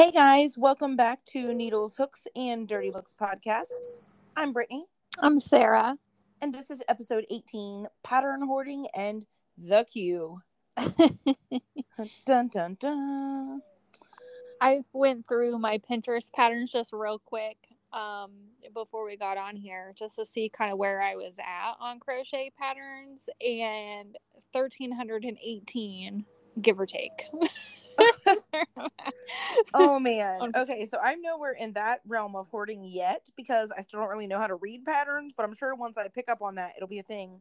Hey 0.00 0.12
guys, 0.12 0.56
welcome 0.56 0.96
back 0.96 1.22
to 1.26 1.52
Needles, 1.52 1.94
Hooks, 1.96 2.26
and 2.34 2.66
Dirty 2.66 2.90
Looks 2.90 3.14
podcast. 3.20 3.66
I'm 4.34 4.54
Brittany, 4.54 4.86
I'm 5.18 5.38
Sarah. 5.38 5.98
and 6.40 6.54
this 6.54 6.70
is 6.70 6.80
episode 6.88 7.26
18 7.30 7.86
Pattern 8.02 8.40
Hoarding 8.40 8.86
and 8.96 9.26
the 9.58 9.84
Queue. 9.92 10.40
Dun 12.24 12.48
dun 12.48 12.78
dun. 12.80 13.60
I 14.62 14.80
went 14.94 15.28
through 15.28 15.58
my 15.58 15.76
Pinterest 15.76 16.32
patterns 16.32 16.72
just 16.72 16.94
real 16.94 17.18
quick 17.18 17.58
um, 17.92 18.30
before 18.72 19.04
we 19.04 19.18
got 19.18 19.36
on 19.36 19.54
here, 19.54 19.92
just 19.94 20.16
to 20.16 20.24
see 20.24 20.48
kind 20.48 20.72
of 20.72 20.78
where 20.78 21.02
I 21.02 21.16
was 21.16 21.38
at 21.38 21.74
on 21.78 22.00
crochet 22.00 22.52
patterns, 22.58 23.28
and 23.46 24.16
1318, 24.52 26.24
give 26.62 26.80
or 26.80 26.86
take. 26.86 27.26
Oh 29.74 29.98
man. 29.98 30.52
Okay, 30.56 30.86
so 30.86 30.98
I'm 31.02 31.22
nowhere 31.22 31.52
in 31.58 31.72
that 31.74 32.00
realm 32.06 32.34
of 32.36 32.48
hoarding 32.48 32.84
yet 32.84 33.28
because 33.36 33.70
I 33.76 33.82
still 33.82 34.00
don't 34.00 34.08
really 34.08 34.26
know 34.26 34.38
how 34.38 34.46
to 34.46 34.56
read 34.56 34.84
patterns, 34.84 35.32
but 35.36 35.44
I'm 35.44 35.54
sure 35.54 35.74
once 35.74 35.96
I 35.96 36.08
pick 36.08 36.30
up 36.30 36.42
on 36.42 36.56
that, 36.56 36.72
it'll 36.76 36.88
be 36.88 36.98
a 36.98 37.04
thing. 37.04 37.40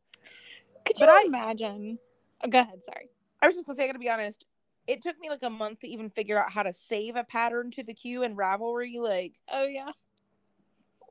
Could 0.85 0.99
you 0.99 1.05
But 1.05 1.11
I- 1.13 1.23
imagine? 1.25 1.97
Oh, 2.43 2.47
go 2.47 2.59
ahead. 2.59 2.83
Sorry. 2.83 3.09
I 3.41 3.47
was 3.47 3.55
just 3.55 3.65
gonna 3.65 3.77
say, 3.77 3.83
I 3.83 3.87
gotta 3.87 3.99
be 3.99 4.09
honest. 4.09 4.45
It 4.87 5.01
took 5.03 5.19
me 5.19 5.29
like 5.29 5.43
a 5.43 5.49
month 5.49 5.81
to 5.81 5.87
even 5.87 6.09
figure 6.09 6.39
out 6.39 6.51
how 6.51 6.63
to 6.63 6.73
save 6.73 7.15
a 7.15 7.23
pattern 7.23 7.71
to 7.71 7.83
the 7.83 7.93
queue 7.93 8.23
in 8.23 8.35
Ravelry. 8.35 8.97
Like, 8.99 9.33
Oh 9.51 9.65
yeah. 9.65 9.91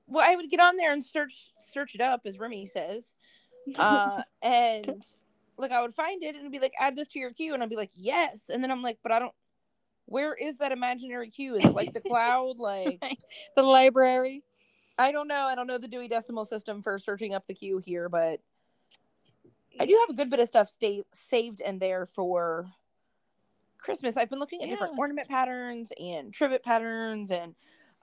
well, 0.06 0.24
I 0.28 0.36
would 0.36 0.50
get 0.50 0.60
on 0.60 0.76
there 0.76 0.92
and 0.92 1.04
search 1.04 1.52
search 1.60 1.94
it 1.94 2.00
up, 2.00 2.22
as 2.24 2.38
Remy 2.38 2.66
says, 2.66 3.14
uh, 3.76 4.22
and 4.42 5.02
like 5.56 5.70
I 5.72 5.82
would 5.82 5.94
find 5.94 6.22
it 6.22 6.34
and 6.36 6.50
be 6.50 6.58
like, 6.60 6.72
add 6.78 6.96
this 6.96 7.08
to 7.08 7.18
your 7.18 7.32
queue, 7.32 7.54
and 7.54 7.62
I'd 7.62 7.68
be 7.70 7.76
like, 7.76 7.92
yes, 7.94 8.48
and 8.48 8.62
then 8.62 8.70
I'm 8.70 8.82
like, 8.82 8.98
but 9.02 9.12
I 9.12 9.18
don't. 9.18 9.34
Where 10.08 10.34
is 10.34 10.56
that 10.56 10.72
imaginary 10.72 11.28
queue? 11.28 11.56
Is 11.56 11.66
it 11.66 11.74
like 11.74 11.92
the 11.92 12.00
cloud? 12.00 12.56
Like, 12.58 12.98
the 13.56 13.62
library. 13.62 14.42
I 14.98 15.12
don't 15.12 15.28
know. 15.28 15.44
I 15.44 15.54
don't 15.54 15.66
know 15.66 15.76
the 15.76 15.86
Dewey 15.86 16.08
Decimal 16.08 16.46
System 16.46 16.82
for 16.82 16.98
searching 16.98 17.34
up 17.34 17.46
the 17.46 17.52
queue 17.52 17.76
here, 17.76 18.08
but 18.08 18.40
I 19.78 19.84
do 19.84 19.94
have 20.00 20.08
a 20.08 20.14
good 20.14 20.30
bit 20.30 20.40
of 20.40 20.48
stuff 20.48 20.70
stay, 20.70 21.02
saved 21.12 21.60
in 21.60 21.78
there 21.78 22.06
for 22.06 22.66
Christmas. 23.76 24.16
I've 24.16 24.30
been 24.30 24.38
looking 24.38 24.62
at 24.62 24.70
different 24.70 24.98
ornament 24.98 25.28
patterns 25.28 25.92
and 26.00 26.32
trivet 26.32 26.64
patterns, 26.64 27.30
and 27.30 27.54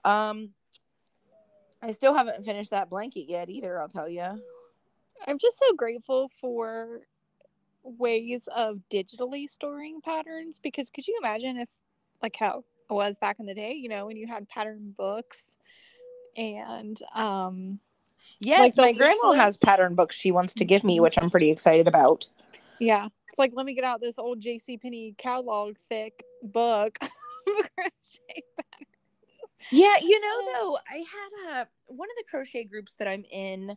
um, 0.04 0.50
I 1.82 1.90
still 1.90 2.14
haven't 2.14 2.44
finished 2.44 2.70
that 2.70 2.88
blanket 2.88 3.28
yet 3.28 3.50
either. 3.50 3.80
I'll 3.80 3.88
tell 3.88 4.08
you. 4.08 4.40
I'm 5.26 5.38
just 5.38 5.58
so 5.58 5.74
grateful 5.74 6.30
for 6.40 7.00
ways 7.82 8.48
of 8.54 8.78
digitally 8.92 9.48
storing 9.48 10.00
patterns 10.00 10.60
because 10.62 10.88
could 10.88 11.06
you 11.08 11.18
imagine 11.20 11.56
if 11.56 11.68
like 12.22 12.36
how 12.36 12.64
it 12.90 12.92
was 12.92 13.18
back 13.18 13.38
in 13.38 13.46
the 13.46 13.54
day, 13.54 13.72
you 13.72 13.88
know, 13.88 14.06
when 14.06 14.16
you 14.16 14.26
had 14.26 14.48
pattern 14.48 14.94
books 14.96 15.56
and 16.36 16.98
um 17.14 17.78
Yes, 18.40 18.74
the 18.74 18.82
my 18.82 18.92
grandma 18.92 19.32
has 19.32 19.56
pattern 19.56 19.94
books 19.94 20.16
she 20.16 20.30
wants 20.30 20.54
to 20.54 20.64
give 20.64 20.84
me, 20.84 21.00
which 21.00 21.16
I'm 21.20 21.30
pretty 21.30 21.50
excited 21.50 21.88
about. 21.88 22.26
yeah, 22.78 23.06
it's 23.28 23.38
like 23.38 23.52
let 23.54 23.66
me 23.66 23.74
get 23.74 23.84
out 23.84 24.00
this 24.00 24.18
old 24.18 24.40
JC 24.40 24.80
Penney 24.80 25.14
catalog 25.16 25.76
thick 25.88 26.24
book 26.42 26.98
of 27.02 27.08
crochet 27.46 28.42
patterns. 28.56 28.90
Yeah, 29.70 29.94
you 30.02 30.20
know 30.20 30.52
though, 30.52 30.78
I 30.88 30.96
had 30.96 31.62
a 31.62 31.68
one 31.86 32.08
of 32.10 32.16
the 32.16 32.24
crochet 32.28 32.64
groups 32.64 32.92
that 32.98 33.08
I'm 33.08 33.24
in. 33.30 33.76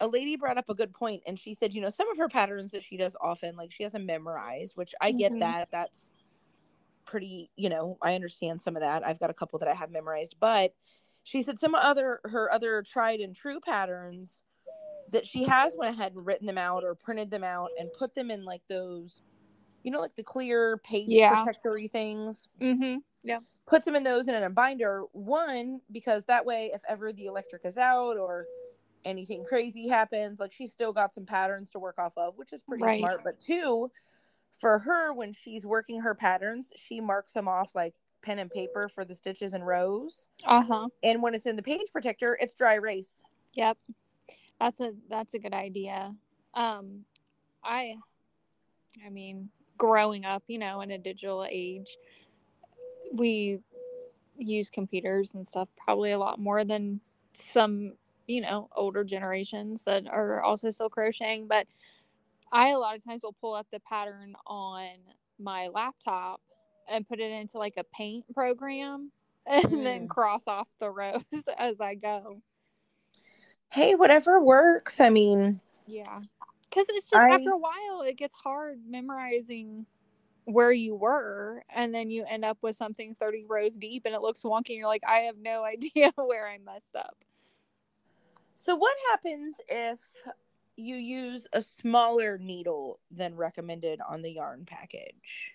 A 0.00 0.06
lady 0.06 0.36
brought 0.36 0.58
up 0.58 0.68
a 0.68 0.74
good 0.74 0.92
point, 0.94 1.24
and 1.26 1.36
she 1.36 1.54
said, 1.54 1.74
you 1.74 1.80
know, 1.80 1.90
some 1.90 2.08
of 2.08 2.16
her 2.18 2.28
patterns 2.28 2.70
that 2.70 2.84
she 2.84 2.96
does 2.96 3.16
often, 3.20 3.56
like 3.56 3.72
she 3.72 3.82
has 3.82 3.92
them 3.92 4.06
memorized, 4.06 4.76
which 4.76 4.94
I 5.00 5.10
get 5.10 5.32
Mhm. 5.32 5.40
that. 5.40 5.68
That's 5.72 6.08
pretty, 7.08 7.50
you 7.56 7.70
know, 7.70 7.96
I 8.02 8.14
understand 8.14 8.60
some 8.60 8.76
of 8.76 8.82
that. 8.82 9.04
I've 9.06 9.18
got 9.18 9.30
a 9.30 9.34
couple 9.34 9.58
that 9.60 9.68
I 9.68 9.74
have 9.74 9.90
memorized, 9.90 10.36
but 10.38 10.74
she 11.24 11.42
said 11.42 11.58
some 11.58 11.74
other 11.74 12.20
her 12.24 12.52
other 12.52 12.82
tried 12.82 13.20
and 13.20 13.34
true 13.34 13.60
patterns 13.60 14.42
that 15.10 15.26
she 15.26 15.44
has 15.44 15.74
went 15.76 15.94
ahead 15.94 16.12
and 16.12 16.24
written 16.26 16.46
them 16.46 16.58
out 16.58 16.84
or 16.84 16.94
printed 16.94 17.30
them 17.30 17.42
out 17.44 17.70
and 17.78 17.90
put 17.98 18.14
them 18.14 18.30
in 18.30 18.44
like 18.44 18.60
those, 18.68 19.22
you 19.82 19.90
know, 19.90 19.98
like 20.00 20.14
the 20.16 20.22
clear 20.22 20.76
page 20.78 21.06
Yeah. 21.08 21.34
protectory 21.42 21.88
things 21.88 22.46
Mm-hmm. 22.60 22.98
Yeah. 23.24 23.38
Puts 23.66 23.84
them 23.86 23.96
in 23.96 24.04
those 24.04 24.28
in 24.28 24.34
a 24.34 24.50
binder 24.50 25.04
one 25.12 25.80
because 25.90 26.24
that 26.24 26.44
way 26.44 26.70
if 26.74 26.82
ever 26.88 27.12
the 27.12 27.26
electric 27.26 27.64
is 27.64 27.78
out 27.78 28.18
or 28.18 28.44
anything 29.04 29.44
crazy 29.44 29.88
happens 29.88 30.40
like 30.40 30.52
she's 30.52 30.72
still 30.72 30.92
got 30.92 31.14
some 31.14 31.24
patterns 31.24 31.70
to 31.70 31.78
work 31.78 31.98
off 31.98 32.12
of 32.16 32.36
which 32.36 32.52
is 32.52 32.62
pretty 32.62 32.82
Right. 32.84 32.98
smart 32.98 33.20
but 33.24 33.38
two 33.40 33.90
for 34.60 34.78
her 34.78 35.12
when 35.12 35.32
she's 35.32 35.64
working 35.66 36.00
her 36.00 36.14
patterns 36.14 36.72
she 36.76 37.00
marks 37.00 37.32
them 37.32 37.48
off 37.48 37.74
like 37.74 37.94
pen 38.22 38.38
and 38.38 38.50
paper 38.50 38.88
for 38.88 39.04
the 39.04 39.14
stitches 39.14 39.52
and 39.54 39.66
rows 39.66 40.28
Uh-huh. 40.44 40.88
and 41.02 41.22
when 41.22 41.34
it's 41.34 41.46
in 41.46 41.56
the 41.56 41.62
page 41.62 41.88
protector 41.92 42.36
it's 42.40 42.54
dry 42.54 42.74
erase 42.74 43.22
Yep. 43.54 43.78
That's 44.60 44.80
a 44.80 44.92
that's 45.08 45.34
a 45.34 45.38
good 45.38 45.54
idea. 45.54 46.14
Um 46.54 47.04
I 47.64 47.96
I 49.04 49.10
mean, 49.10 49.48
growing 49.76 50.24
up, 50.24 50.42
you 50.48 50.58
know, 50.58 50.80
in 50.80 50.90
a 50.90 50.98
digital 50.98 51.46
age, 51.48 51.96
we 53.12 53.58
use 54.36 54.70
computers 54.70 55.34
and 55.34 55.46
stuff 55.46 55.68
probably 55.76 56.12
a 56.12 56.18
lot 56.18 56.38
more 56.38 56.64
than 56.64 57.00
some, 57.32 57.92
you 58.26 58.40
know, 58.40 58.68
older 58.76 59.04
generations 59.04 59.84
that 59.84 60.06
are 60.08 60.42
also 60.42 60.70
still 60.70 60.88
crocheting, 60.88 61.46
but 61.46 61.66
I 62.52 62.68
a 62.70 62.78
lot 62.78 62.96
of 62.96 63.04
times 63.04 63.22
will 63.22 63.34
pull 63.40 63.54
up 63.54 63.66
the 63.70 63.80
pattern 63.80 64.34
on 64.46 64.88
my 65.38 65.68
laptop 65.68 66.40
and 66.88 67.06
put 67.06 67.20
it 67.20 67.30
into 67.30 67.58
like 67.58 67.74
a 67.76 67.84
paint 67.84 68.24
program 68.34 69.10
and 69.46 69.84
then 69.86 70.02
Mm. 70.06 70.08
cross 70.08 70.46
off 70.46 70.68
the 70.80 70.90
rows 70.90 71.24
as 71.58 71.80
I 71.80 71.94
go. 71.94 72.40
hey 73.70 73.94
whatever 73.94 74.40
works 74.42 74.98
i 75.00 75.08
mean 75.10 75.60
Yeah. 75.86 76.20
Because 76.70 76.86
it's 76.90 77.10
just 77.10 77.16
I- 77.16 77.34
after 77.34 77.50
a 77.50 77.56
while, 77.58 78.02
it 78.06 78.16
gets 78.18 78.34
hard 78.34 78.80
memorizing 78.86 79.86
where 80.44 80.70
you 80.72 80.94
were, 80.94 81.62
and 81.74 81.94
then 81.94 82.10
you 82.10 82.24
end 82.28 82.44
up 82.44 82.58
with 82.62 82.76
something 82.76 83.14
30 83.14 83.44
rows 83.48 83.76
deep 83.76 84.02
and 84.06 84.14
it 84.14 84.20
looks 84.22 84.42
wonky, 84.42 84.70
and 84.70 84.76
you're 84.78 84.86
like, 84.86 85.02
I 85.06 85.20
have 85.20 85.36
no 85.38 85.64
idea 85.74 86.12
where 86.16 86.46
I 86.46 86.58
messed 86.58 86.94
up. 86.94 87.16
so 88.54 88.74
what 88.76 88.94
happens 89.10 89.56
if 89.68 89.98
you 90.78 90.96
use 90.96 91.46
a 91.52 91.60
smaller 91.60 92.38
needle 92.38 93.00
than 93.10 93.34
recommended 93.36 94.00
on 94.08 94.22
the 94.22 94.30
yarn 94.32 94.64
package 94.64 95.54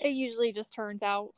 It 0.00 0.10
usually 0.10 0.52
just 0.52 0.74
turns 0.74 1.02
out 1.02 1.34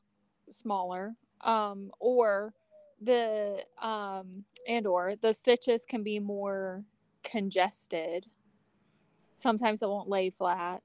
smaller. 0.50 1.14
Um, 1.42 1.90
or 2.00 2.54
the 3.00 3.64
um 3.82 4.44
and 4.66 4.86
or 4.86 5.14
the 5.16 5.34
stitches 5.34 5.84
can 5.84 6.02
be 6.02 6.18
more 6.20 6.84
congested. 7.22 8.26
Sometimes 9.36 9.82
it 9.82 9.88
won't 9.88 10.08
lay 10.08 10.30
flat. 10.30 10.82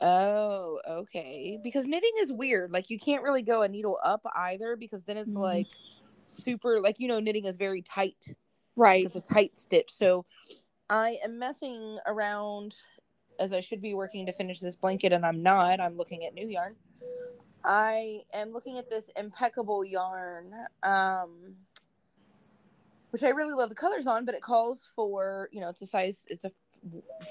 Oh, 0.00 0.80
okay. 0.88 1.58
Because 1.62 1.86
knitting 1.86 2.12
is 2.20 2.32
weird. 2.32 2.72
Like 2.72 2.88
you 2.88 2.98
can't 2.98 3.22
really 3.22 3.42
go 3.42 3.62
a 3.62 3.68
needle 3.68 3.98
up 4.02 4.22
either 4.34 4.76
because 4.76 5.04
then 5.04 5.18
it's 5.18 5.34
Mhm. 5.34 5.36
like 5.36 5.66
super 6.26 6.80
like 6.80 6.98
you 7.00 7.08
know 7.08 7.20
knitting 7.20 7.44
is 7.44 7.56
very 7.56 7.82
tight. 7.82 8.34
Right. 8.80 9.04
It's 9.04 9.14
a 9.16 9.20
tight 9.20 9.58
stitch. 9.58 9.92
So 9.92 10.24
I 10.88 11.18
am 11.22 11.38
messing 11.38 11.98
around 12.06 12.74
as 13.38 13.52
I 13.52 13.60
should 13.60 13.82
be 13.82 13.92
working 13.92 14.24
to 14.24 14.32
finish 14.32 14.58
this 14.58 14.74
blanket 14.74 15.12
and 15.12 15.26
I'm 15.26 15.42
not. 15.42 15.80
I'm 15.80 15.98
looking 15.98 16.24
at 16.24 16.32
new 16.32 16.48
yarn. 16.48 16.76
I 17.62 18.22
am 18.32 18.52
looking 18.54 18.78
at 18.78 18.88
this 18.88 19.10
impeccable 19.18 19.84
yarn 19.84 20.54
um 20.82 21.56
which 23.10 23.22
I 23.22 23.28
really 23.30 23.52
love 23.52 23.68
the 23.68 23.74
colors 23.74 24.06
on, 24.06 24.24
but 24.24 24.34
it 24.34 24.40
calls 24.40 24.88
for, 24.96 25.50
you 25.52 25.60
know, 25.60 25.68
it's 25.68 25.82
a 25.82 25.86
size 25.86 26.24
it's 26.28 26.46
a 26.46 26.52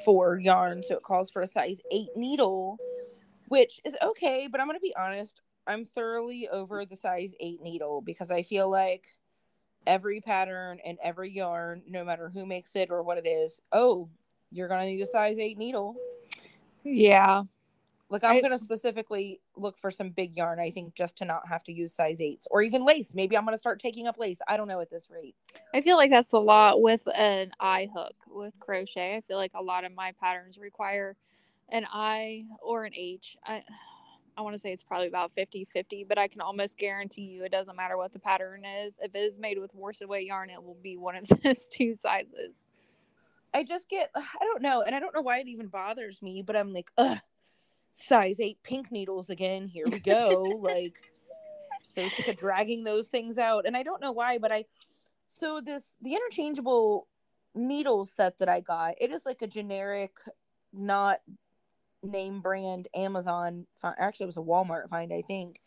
four 0.05 0.37
yarn, 0.37 0.83
so 0.83 0.97
it 0.97 1.03
calls 1.03 1.31
for 1.31 1.41
a 1.41 1.47
size 1.47 1.81
eight 1.91 2.09
needle, 2.15 2.77
which 3.47 3.81
is 3.85 3.95
okay. 4.03 4.47
But 4.51 4.61
I'm 4.61 4.67
gonna 4.67 4.79
be 4.79 4.93
honest, 4.95 5.41
I'm 5.65 5.85
thoroughly 5.85 6.47
over 6.49 6.85
the 6.85 6.95
size 6.95 7.33
eight 7.39 7.63
needle 7.63 8.01
because 8.01 8.29
I 8.29 8.43
feel 8.43 8.69
like 8.69 9.07
every 9.87 10.21
pattern 10.21 10.79
and 10.85 10.97
every 11.03 11.31
yarn, 11.31 11.81
no 11.87 12.03
matter 12.03 12.29
who 12.29 12.45
makes 12.45 12.75
it 12.75 12.91
or 12.91 13.03
what 13.03 13.17
it 13.17 13.27
is, 13.27 13.61
oh, 13.71 14.09
you're 14.51 14.67
gonna 14.67 14.85
need 14.85 15.01
a 15.01 15.05
size 15.05 15.37
eight 15.39 15.57
needle. 15.57 15.95
Yeah. 16.83 17.43
Like 18.09 18.23
I'm 18.23 18.37
I- 18.37 18.41
gonna 18.41 18.57
specifically 18.57 19.39
look 19.55 19.77
for 19.77 19.91
some 19.91 20.09
big 20.09 20.35
yarn, 20.35 20.59
I 20.59 20.71
think, 20.71 20.95
just 20.95 21.17
to 21.17 21.25
not 21.25 21.47
have 21.47 21.63
to 21.65 21.71
use 21.73 21.93
size 21.93 22.19
eights 22.19 22.47
or 22.49 22.61
even 22.61 22.83
lace. 22.85 23.13
Maybe 23.13 23.37
I'm 23.37 23.45
gonna 23.45 23.57
start 23.59 23.79
taking 23.79 24.07
up 24.07 24.17
lace. 24.17 24.39
I 24.47 24.57
don't 24.57 24.67
know 24.67 24.79
at 24.79 24.89
this 24.89 25.09
rate. 25.11 25.35
I 25.73 25.81
feel 25.81 25.97
like 25.97 26.09
that's 26.09 26.33
a 26.33 26.39
lot 26.39 26.81
with 26.81 27.07
an 27.13 27.51
eye 27.59 27.89
hook 27.93 28.15
with 28.27 28.53
crochet. 28.59 29.15
I 29.15 29.21
feel 29.21 29.37
like 29.37 29.51
a 29.53 29.61
lot 29.61 29.83
of 29.85 29.93
my 29.93 30.13
patterns 30.19 30.57
require 30.57 31.15
an 31.69 31.85
I 31.91 32.45
or 32.63 32.85
an 32.85 32.93
H. 32.95 33.37
I 33.45 33.63
I 34.39 34.41
want 34.41 34.55
to 34.55 34.59
say 34.59 34.71
it's 34.71 34.85
probably 34.85 35.07
about 35.07 35.31
50 35.31 35.65
50, 35.65 36.05
but 36.05 36.17
I 36.17 36.29
can 36.29 36.39
almost 36.39 36.77
guarantee 36.77 37.23
you 37.23 37.43
it 37.43 37.51
doesn't 37.51 37.75
matter 37.75 37.97
what 37.97 38.13
the 38.13 38.19
pattern 38.19 38.63
is. 38.63 38.97
If 39.03 39.13
it 39.13 39.19
is 39.19 39.37
made 39.37 39.59
with 39.59 39.75
worsted 39.75 40.07
weight 40.07 40.27
yarn, 40.27 40.49
it 40.49 40.63
will 40.63 40.77
be 40.81 40.95
one 40.95 41.17
of 41.17 41.27
those 41.43 41.67
two 41.67 41.93
sizes. 41.93 42.65
I 43.53 43.65
just 43.65 43.89
get 43.89 44.09
I 44.15 44.21
don't 44.39 44.61
know, 44.61 44.81
and 44.81 44.95
I 44.95 45.01
don't 45.01 45.13
know 45.13 45.21
why 45.21 45.39
it 45.39 45.49
even 45.49 45.67
bothers 45.67 46.21
me, 46.21 46.41
but 46.41 46.55
I'm 46.55 46.71
like, 46.71 46.89
ugh. 46.97 47.19
size 47.91 48.39
eight 48.39 48.59
pink 48.63 48.93
needles 48.93 49.29
again. 49.29 49.67
Here 49.67 49.85
we 49.91 49.99
go. 49.99 50.43
like, 50.61 50.95
so 51.83 52.07
sick 52.07 52.29
of 52.29 52.37
dragging 52.37 52.85
those 52.85 53.09
things 53.09 53.37
out. 53.37 53.65
And 53.65 53.75
I 53.75 53.83
don't 53.83 54.01
know 54.01 54.13
why, 54.13 54.37
but 54.37 54.53
I, 54.53 54.63
so 55.27 55.59
this, 55.59 55.95
the 56.01 56.15
interchangeable 56.15 57.07
needle 57.53 58.05
set 58.05 58.39
that 58.39 58.47
I 58.47 58.61
got, 58.61 58.93
it 59.01 59.11
is 59.11 59.25
like 59.25 59.41
a 59.41 59.47
generic, 59.47 60.11
not 60.71 61.19
name 62.03 62.41
brand 62.41 62.87
Amazon. 62.95 63.65
Actually, 63.83 64.25
it 64.25 64.27
was 64.27 64.37
a 64.37 64.41
Walmart 64.41 64.89
find, 64.89 65.13
I 65.13 65.21
think. 65.21 65.61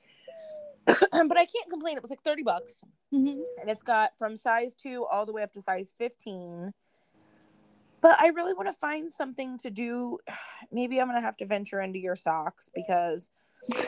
but 0.87 0.99
I 1.12 1.46
can't 1.46 1.70
complain. 1.70 1.96
It 1.96 2.02
was 2.02 2.11
like 2.11 2.23
30 2.23 2.43
bucks. 2.43 2.81
Mm-hmm. 3.12 3.40
And 3.61 3.70
it's 3.70 3.82
got 3.82 4.17
from 4.19 4.37
size 4.37 4.75
two 4.75 5.05
all 5.05 5.26
the 5.26 5.32
way 5.32 5.43
up 5.43 5.52
to 5.52 5.62
size 5.62 5.94
15 5.99 6.73
but 8.02 8.20
I 8.20 8.29
really 8.29 8.52
want 8.52 8.69
to 8.69 8.75
find 8.75 9.11
something 9.11 9.56
to 9.58 9.70
do. 9.70 10.19
Maybe 10.73 11.00
I'm 11.00 11.06
going 11.06 11.17
to 11.17 11.25
have 11.25 11.37
to 11.38 11.46
venture 11.46 11.81
into 11.81 11.99
your 11.99 12.17
socks 12.17 12.69
because 12.75 13.31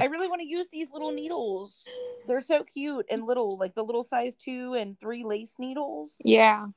I 0.00 0.06
really 0.06 0.28
want 0.28 0.40
to 0.40 0.46
use 0.46 0.66
these 0.72 0.88
little 0.92 1.12
needles. 1.12 1.82
They're 2.26 2.40
so 2.40 2.62
cute 2.62 3.06
and 3.10 3.26
little, 3.26 3.58
like 3.58 3.74
the 3.74 3.82
little 3.82 4.04
size 4.04 4.36
two 4.36 4.74
and 4.74 4.98
three 4.98 5.24
lace 5.24 5.56
needles. 5.58 6.22
Yeah. 6.24 6.68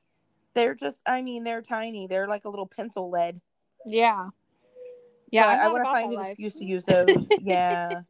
They're 0.54 0.74
just, 0.74 1.02
I 1.06 1.22
mean, 1.22 1.44
they're 1.44 1.62
tiny. 1.62 2.06
They're 2.08 2.26
like 2.26 2.44
a 2.44 2.50
little 2.50 2.66
pencil 2.66 3.10
lead. 3.10 3.40
Yeah. 3.86 4.30
Yeah. 5.30 5.46
I 5.62 5.68
want 5.68 5.84
to 5.84 5.90
find 5.90 6.12
an 6.12 6.26
excuse 6.26 6.54
to 6.54 6.64
use 6.64 6.84
those. 6.84 7.08
yeah. 7.40 8.02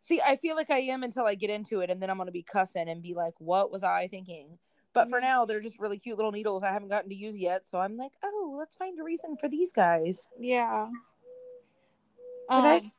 See, 0.00 0.20
I 0.20 0.36
feel 0.36 0.54
like 0.54 0.70
I 0.70 0.80
am 0.80 1.02
until 1.02 1.26
I 1.26 1.34
get 1.34 1.50
into 1.50 1.80
it, 1.80 1.90
and 1.90 2.00
then 2.02 2.10
I'm 2.10 2.16
going 2.16 2.26
to 2.26 2.32
be 2.32 2.42
cussing 2.42 2.88
and 2.88 3.02
be 3.02 3.14
like, 3.14 3.34
what 3.38 3.70
was 3.72 3.82
I 3.82 4.06
thinking? 4.08 4.58
But 4.92 5.08
for 5.08 5.16
mm-hmm. 5.16 5.26
now, 5.26 5.44
they're 5.44 5.60
just 5.60 5.80
really 5.80 5.98
cute 5.98 6.16
little 6.16 6.30
needles 6.30 6.62
I 6.62 6.72
haven't 6.72 6.88
gotten 6.88 7.10
to 7.10 7.16
use 7.16 7.38
yet. 7.38 7.66
So 7.66 7.78
I'm 7.78 7.96
like, 7.96 8.12
oh, 8.22 8.54
let's 8.58 8.76
find 8.76 8.98
a 8.98 9.02
reason 9.02 9.36
for 9.36 9.48
these 9.48 9.72
guys. 9.72 10.28
Yeah. 10.38 10.88
But 12.48 12.54
um, 12.54 12.64
I, 12.64 12.92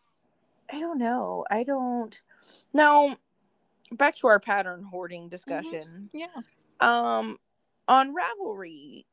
I 0.76 0.80
don't 0.80 0.98
know. 0.98 1.46
I 1.50 1.64
don't. 1.64 2.20
Now, 2.74 3.16
back 3.92 4.16
to 4.18 4.28
our 4.28 4.40
pattern 4.40 4.84
hoarding 4.84 5.24
mm-hmm. 5.24 5.30
discussion. 5.30 6.10
Mm-hmm. 6.14 6.18
Yeah. 6.18 6.42
Um, 6.82 7.38
on 7.88 8.14
Ravelry, 8.14 9.06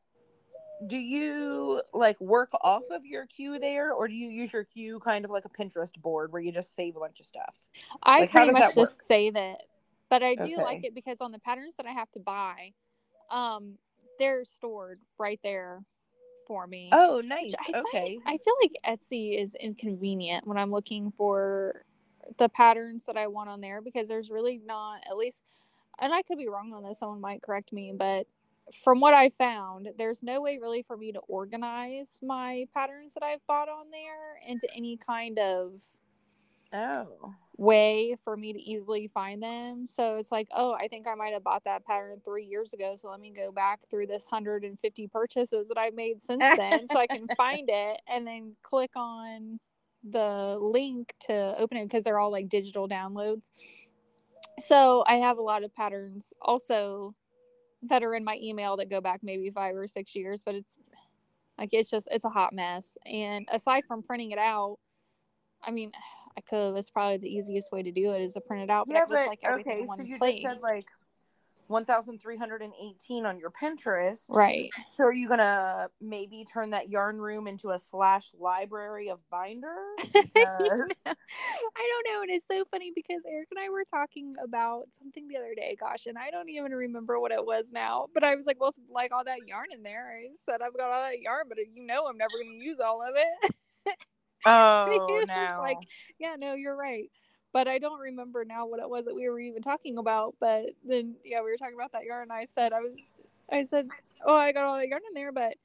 do 0.87 0.97
you 0.97 1.83
like 1.93 2.21
work 2.21 2.51
off 2.63 2.85
of 2.91 3.05
your 3.05 3.27
queue 3.27 3.59
there, 3.59 3.93
or 3.93 4.09
do 4.09 4.15
you 4.15 4.31
use 4.31 4.53
your 4.53 4.65
queue 4.65 5.01
kind 5.01 5.25
of 5.25 5.31
like 5.31 5.45
a 5.45 5.49
Pinterest 5.49 5.97
board 6.01 6.33
where 6.33 6.43
you 6.43 6.53
just 6.53 6.75
save 6.75 6.97
a 6.97 7.01
bunch 7.01 7.21
of 7.21 7.27
stuff? 7.27 7.55
I 8.03 8.21
like, 8.21 8.31
pretty 8.31 8.53
much 8.53 8.75
just 8.75 9.07
save 9.07 9.37
it 9.37 9.63
but 10.13 10.23
I 10.23 10.35
do 10.35 10.43
okay. 10.43 10.63
like 10.63 10.85
it 10.85 10.95
because 10.95 11.23
on 11.23 11.33
the 11.33 11.39
patterns 11.39 11.77
that 11.77 11.87
I 11.87 11.93
have 11.93 12.11
to 12.11 12.21
buy, 12.21 12.75
um, 13.31 13.79
they're 14.19 14.45
stored 14.45 15.01
right 15.17 15.41
there 15.43 15.83
for 16.47 16.67
me. 16.67 16.91
Oh, 16.93 17.23
nice. 17.25 17.55
I 17.67 17.79
okay. 17.79 18.19
Find, 18.19 18.23
I 18.27 18.37
feel 18.37 18.53
like 18.61 18.73
Etsy 18.87 19.41
is 19.41 19.55
inconvenient 19.55 20.47
when 20.47 20.59
I'm 20.59 20.71
looking 20.71 21.15
for 21.17 21.87
the 22.37 22.51
patterns 22.51 23.07
that 23.07 23.17
I 23.17 23.27
want 23.29 23.49
on 23.49 23.63
there 23.63 23.81
because 23.81 24.07
there's 24.07 24.29
really 24.29 24.61
not 24.67 25.01
at 25.11 25.17
least 25.17 25.45
and 25.99 26.13
I 26.13 26.21
could 26.21 26.37
be 26.37 26.47
wrong 26.47 26.75
on 26.75 26.83
this, 26.83 26.99
someone 26.99 27.23
might 27.23 27.41
correct 27.41 27.73
me, 27.73 27.95
but 27.97 28.27
from 28.73 29.01
what 29.01 29.15
I 29.15 29.29
found, 29.31 29.89
there's 29.97 30.23
no 30.23 30.41
way 30.41 30.59
really 30.61 30.83
for 30.83 30.97
me 30.97 31.13
to 31.13 31.21
organize 31.21 32.19
my 32.23 32.67
patterns 32.75 33.15
that 33.15 33.23
I've 33.23 33.47
bought 33.47 33.69
on 33.69 33.91
there 33.91 34.39
into 34.47 34.67
any 34.75 34.97
kind 34.97 35.39
of 35.39 35.83
oh 36.73 37.35
way 37.57 38.17
for 38.25 38.37
me 38.37 38.53
to 38.53 38.61
easily 38.61 39.09
find 39.09 39.43
them. 39.43 39.87
So 39.87 40.17
it's 40.17 40.33
like, 40.33 40.49
oh, 40.55 40.73
I 40.73 40.89
think 40.89 41.07
I 41.07 41.15
might 41.15 41.33
have 41.33 41.45
bought 41.45 41.65
that 41.65 41.85
pattern 41.85 42.21
three 42.25 42.45
years 42.45 42.73
ago. 42.73 42.95
So 42.97 43.11
let 43.11 43.21
me 43.21 43.31
go 43.31 43.53
back 43.53 43.81
through 43.91 44.07
this 44.07 44.27
150 44.29 45.09
purchases 45.09 45.69
that 45.69 45.79
I've 45.79 45.95
made 45.95 46.21
since 46.21 46.43
then 46.57 46.87
so 46.89 46.99
I 46.99 47.07
can 47.07 47.27
find 47.37 47.69
it 47.69 48.01
and 48.09 48.27
then 48.27 48.57
click 48.63 48.91
on 48.97 49.61
the 50.03 50.59
link 50.61 51.15
to 51.21 51.55
open 51.59 51.77
it 51.77 51.85
because 51.85 52.03
they're 52.03 52.19
all 52.19 52.33
like 52.33 52.49
digital 52.49 52.89
downloads. 52.89 53.53
So 54.59 55.05
I 55.07 55.17
have 55.17 55.39
a 55.39 55.43
lot 55.43 55.63
of 55.63 55.75
patterns 55.75 56.33
also 56.41 57.15
that 57.85 58.03
are 58.03 58.15
in 58.15 58.25
my 58.25 58.39
email 58.43 58.77
that 58.77 58.89
go 58.89 59.01
back 59.01 59.21
maybe 59.23 59.51
five 59.51 59.75
or 59.75 59.87
six 59.87 60.15
years, 60.15 60.43
but 60.45 60.55
it's 60.55 60.79
like 61.59 61.71
it's 61.73 61.91
just 61.91 62.09
it's 62.11 62.25
a 62.25 62.29
hot 62.31 62.53
mess. 62.53 62.97
And 63.07 63.47
aside 63.51 63.85
from 63.87 64.03
printing 64.03 64.31
it 64.31 64.39
out, 64.39 64.79
I 65.63 65.71
mean, 65.71 65.93
I 66.37 66.41
could. 66.41 66.77
It's 66.77 66.91
probably 66.91 67.19
the 67.19 67.29
easiest 67.29 67.73
way 67.73 67.83
to 67.83 67.93
do 67.93 68.13
it 68.13 68.23
is 68.23 68.35
to 68.35 68.41
print 68.41 68.63
it 68.63 68.71
out. 68.71 68.87
But 68.87 68.95
yeah, 68.95 68.99
I 68.99 69.03
just 69.03 69.13
but, 69.13 69.29
like 69.29 69.41
everything 69.43 69.73
okay, 69.73 69.83
in 69.83 69.89
one 69.89 69.99
so 69.99 70.05
you 70.05 70.19
place. 70.19 70.43
just 70.43 70.61
said 70.61 70.67
like 70.67 70.87
1318 71.73 73.27
on 73.27 73.39
your 73.39 73.51
Pinterest. 73.51 74.27
Right. 74.29 74.71
So 74.95 75.05
are 75.05 75.13
you 75.13 75.27
going 75.27 75.41
to 75.41 75.89
maybe 76.01 76.45
turn 76.45 76.71
that 76.71 76.89
yarn 76.89 77.19
room 77.19 77.49
into 77.49 77.71
a 77.71 77.79
slash 77.79 78.29
library 78.39 79.11
of 79.11 79.19
binders? 79.31 79.73
Because... 80.13 80.91
I 81.07 81.89
don't 82.05 82.15
know. 82.15 82.23
And 82.23 82.31
it's 82.31 82.47
so 82.47 82.65
funny 82.71 82.93
because 82.95 83.23
Eric 83.31 83.49
and 83.51 83.59
I 83.59 83.71
were 83.71 83.85
talking 83.85 84.35
about 84.43 84.85
something 84.99 85.27
the 85.29 85.37
other 85.37 85.55
day. 85.55 85.77
Gosh, 85.79 86.07
and 86.07 86.19
I 86.19 86.31
don't 86.31 86.49
even 86.49 86.73
remember 86.73 87.19
what 87.19 87.33
it 87.33 87.45
was 87.45 87.67
now. 87.73 88.09
But 88.15 88.25
I 88.25 88.35
was 88.35 88.47
like, 88.47 88.61
well, 88.61 88.75
like 88.91 89.13
all 89.13 89.25
that 89.25 89.47
yarn 89.47 89.67
in 89.73 89.83
there. 89.83 90.13
I 90.13 90.29
said, 90.45 90.61
I've 90.63 90.77
got 90.77 90.91
all 90.91 91.03
that 91.03 91.21
yarn, 91.21 91.47
but 91.49 91.59
uh, 91.59 91.63
you 91.75 91.87
know, 91.87 92.07
I'm 92.07 92.19
never 92.19 92.33
going 92.33 92.59
to 92.59 92.65
use 92.65 92.79
all 92.81 93.03
of 93.03 93.15
it. 93.17 93.55
Oh, 94.45 95.23
no. 95.29 95.59
like, 95.61 95.79
yeah, 96.19 96.35
no, 96.37 96.55
you're 96.55 96.77
right. 96.77 97.09
But 97.53 97.69
I 97.69 97.79
don't 97.79 98.01
remember 98.01 98.45
now 98.45 98.67
what 98.67 98.81
it 98.81 98.89
was 98.89 99.05
that 99.05 99.15
we 99.15 99.29
were 99.29 99.41
even 99.41 99.63
talking 99.63 99.99
about. 99.99 100.35
But 100.41 100.71
then, 100.87 101.17
yeah, 101.25 101.43
we 101.43 101.51
were 101.51 101.57
talking 101.57 101.75
about 101.75 101.93
that 101.93 102.05
yarn. 102.05 102.31
I 102.31 102.45
said, 102.45 102.73
I 102.73 102.81
was, 102.81 102.93
I 103.51 103.63
said, 103.63 103.89
oh, 104.25 104.35
I 104.35 104.53
got 104.53 104.65
all 104.65 104.77
that 104.77 104.89
yarn 104.89 105.03
in 105.09 105.15
there, 105.15 105.33
but 105.33 105.57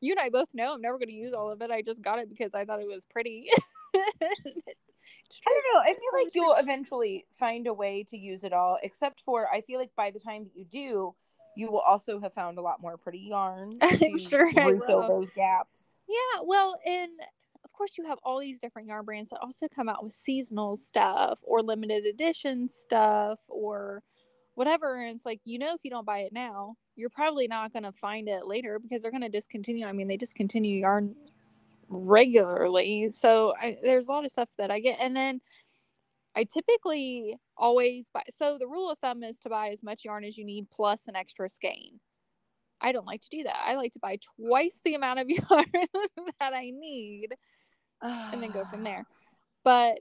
you 0.00 0.12
and 0.12 0.20
I 0.20 0.28
both 0.28 0.54
know 0.54 0.74
I'm 0.74 0.80
never 0.80 0.98
going 0.98 1.08
to 1.08 1.14
use 1.14 1.32
all 1.32 1.50
of 1.50 1.62
it. 1.62 1.70
I 1.70 1.82
just 1.82 2.02
got 2.02 2.18
it 2.18 2.28
because 2.28 2.54
I 2.54 2.64
thought 2.64 2.80
it 2.80 2.88
was 2.88 3.04
pretty. 3.06 3.48
I 3.94 5.50
don't 5.50 5.74
know. 5.74 5.80
I 5.80 5.94
feel 5.94 6.24
like 6.24 6.34
you'll 6.34 6.56
eventually 6.58 7.24
find 7.38 7.66
a 7.66 7.74
way 7.74 8.04
to 8.10 8.16
use 8.16 8.44
it 8.44 8.52
all, 8.52 8.78
except 8.82 9.20
for 9.20 9.48
I 9.52 9.60
feel 9.62 9.78
like 9.80 9.90
by 9.96 10.10
the 10.10 10.20
time 10.20 10.44
that 10.44 10.56
you 10.56 10.64
do, 10.64 11.14
you 11.56 11.70
will 11.70 11.80
also 11.80 12.20
have 12.20 12.32
found 12.32 12.58
a 12.58 12.62
lot 12.62 12.80
more 12.80 12.96
pretty 12.96 13.20
yarn. 13.30 13.72
I'm 13.80 14.18
sure 14.18 14.46
refill 14.46 15.06
those 15.08 15.30
gaps. 15.30 15.96
Yeah, 16.08 16.42
well, 16.44 16.78
and 16.86 17.12
course 17.82 17.98
you 17.98 18.04
have 18.04 18.18
all 18.22 18.38
these 18.38 18.60
different 18.60 18.86
yarn 18.86 19.04
brands 19.04 19.30
that 19.30 19.40
also 19.42 19.66
come 19.74 19.88
out 19.88 20.04
with 20.04 20.12
seasonal 20.12 20.76
stuff 20.76 21.40
or 21.42 21.60
limited 21.60 22.06
edition 22.06 22.68
stuff 22.68 23.40
or 23.48 24.04
whatever 24.54 25.02
and 25.02 25.16
it's 25.16 25.26
like 25.26 25.40
you 25.44 25.58
know 25.58 25.74
if 25.74 25.80
you 25.82 25.90
don't 25.90 26.06
buy 26.06 26.20
it 26.20 26.32
now 26.32 26.76
you're 26.94 27.10
probably 27.10 27.48
not 27.48 27.72
going 27.72 27.82
to 27.82 27.90
find 27.90 28.28
it 28.28 28.46
later 28.46 28.78
because 28.78 29.02
they're 29.02 29.10
going 29.10 29.20
to 29.20 29.28
discontinue 29.28 29.84
i 29.84 29.90
mean 29.90 30.06
they 30.06 30.16
discontinue 30.16 30.78
yarn 30.78 31.12
regularly 31.88 33.08
so 33.08 33.52
I, 33.60 33.76
there's 33.82 34.06
a 34.06 34.12
lot 34.12 34.24
of 34.24 34.30
stuff 34.30 34.50
that 34.58 34.70
i 34.70 34.78
get 34.78 35.00
and 35.00 35.16
then 35.16 35.40
i 36.36 36.44
typically 36.44 37.36
always 37.56 38.10
buy 38.14 38.22
so 38.30 38.58
the 38.60 38.68
rule 38.68 38.90
of 38.92 38.98
thumb 39.00 39.24
is 39.24 39.40
to 39.40 39.48
buy 39.48 39.70
as 39.70 39.82
much 39.82 40.04
yarn 40.04 40.22
as 40.22 40.38
you 40.38 40.44
need 40.44 40.70
plus 40.70 41.08
an 41.08 41.16
extra 41.16 41.48
skein. 41.48 41.98
I 42.84 42.90
don't 42.90 43.06
like 43.06 43.20
to 43.20 43.28
do 43.30 43.44
that. 43.44 43.62
I 43.64 43.76
like 43.76 43.92
to 43.92 44.00
buy 44.00 44.18
twice 44.36 44.80
the 44.84 44.94
amount 44.94 45.20
of 45.20 45.28
yarn 45.50 45.66
that 46.40 46.52
i 46.52 46.70
need 46.70 47.28
and 48.02 48.42
then 48.42 48.50
go 48.50 48.64
from 48.64 48.82
there. 48.82 49.04
But 49.64 50.00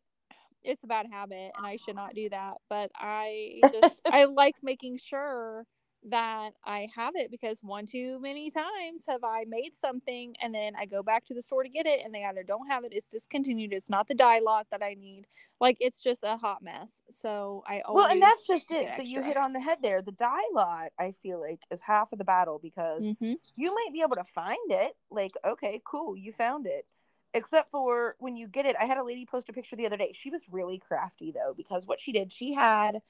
it's 0.63 0.83
a 0.83 0.87
bad 0.87 1.05
habit 1.11 1.51
and 1.55 1.65
I 1.65 1.77
should 1.77 1.95
not 1.95 2.15
do 2.15 2.29
that. 2.29 2.55
But 2.69 2.91
I 2.95 3.59
just 3.71 4.01
I 4.11 4.25
like 4.25 4.55
making 4.63 4.97
sure 4.97 5.65
that 6.09 6.53
I 6.65 6.87
have 6.95 7.15
it 7.15 7.29
because 7.29 7.59
one 7.61 7.85
too 7.85 8.19
many 8.19 8.49
times 8.49 9.03
have 9.07 9.23
I 9.23 9.45
made 9.47 9.75
something 9.75 10.35
and 10.41 10.53
then 10.53 10.73
I 10.75 10.87
go 10.87 11.03
back 11.03 11.25
to 11.25 11.35
the 11.35 11.43
store 11.43 11.61
to 11.61 11.69
get 11.69 11.85
it 11.85 12.01
and 12.03 12.13
they 12.13 12.23
either 12.25 12.41
don't 12.41 12.67
have 12.67 12.83
it, 12.83 12.91
it's 12.91 13.09
discontinued, 13.09 13.71
it's 13.71 13.89
not 13.89 14.07
the 14.07 14.15
dye 14.15 14.39
lot 14.39 14.65
that 14.71 14.81
I 14.81 14.95
need. 14.95 15.27
Like 15.59 15.77
it's 15.79 16.01
just 16.01 16.23
a 16.23 16.37
hot 16.37 16.63
mess. 16.63 17.03
So 17.11 17.63
I 17.67 17.81
always 17.81 18.03
Well 18.03 18.11
and 18.11 18.21
that's 18.21 18.47
just 18.47 18.71
it. 18.71 18.93
So 18.97 19.03
you 19.03 19.21
hit 19.21 19.37
on 19.37 19.53
the 19.53 19.59
head 19.59 19.77
there. 19.83 20.01
The 20.01 20.11
dye 20.11 20.41
lot 20.53 20.89
I 20.97 21.13
feel 21.21 21.39
like 21.39 21.59
is 21.69 21.81
half 21.81 22.11
of 22.11 22.17
the 22.17 22.25
battle 22.25 22.59
because 22.61 23.03
mm-hmm. 23.03 23.33
you 23.55 23.75
might 23.75 23.93
be 23.93 24.01
able 24.01 24.15
to 24.15 24.23
find 24.23 24.71
it. 24.71 24.93
Like, 25.11 25.33
okay, 25.45 25.81
cool, 25.85 26.17
you 26.17 26.31
found 26.31 26.65
it 26.65 26.85
except 27.33 27.71
for 27.71 28.15
when 28.19 28.35
you 28.35 28.47
get 28.47 28.65
it 28.65 28.75
i 28.79 28.85
had 28.85 28.97
a 28.97 29.03
lady 29.03 29.25
post 29.25 29.49
a 29.49 29.53
picture 29.53 29.75
the 29.75 29.85
other 29.85 29.97
day. 29.97 30.11
She 30.13 30.29
was 30.29 30.45
really 30.51 30.77
crafty 30.77 31.31
though 31.31 31.53
because 31.55 31.85
what 31.85 31.99
she 31.99 32.11
did 32.11 32.31
she 32.31 32.53
had 32.53 33.01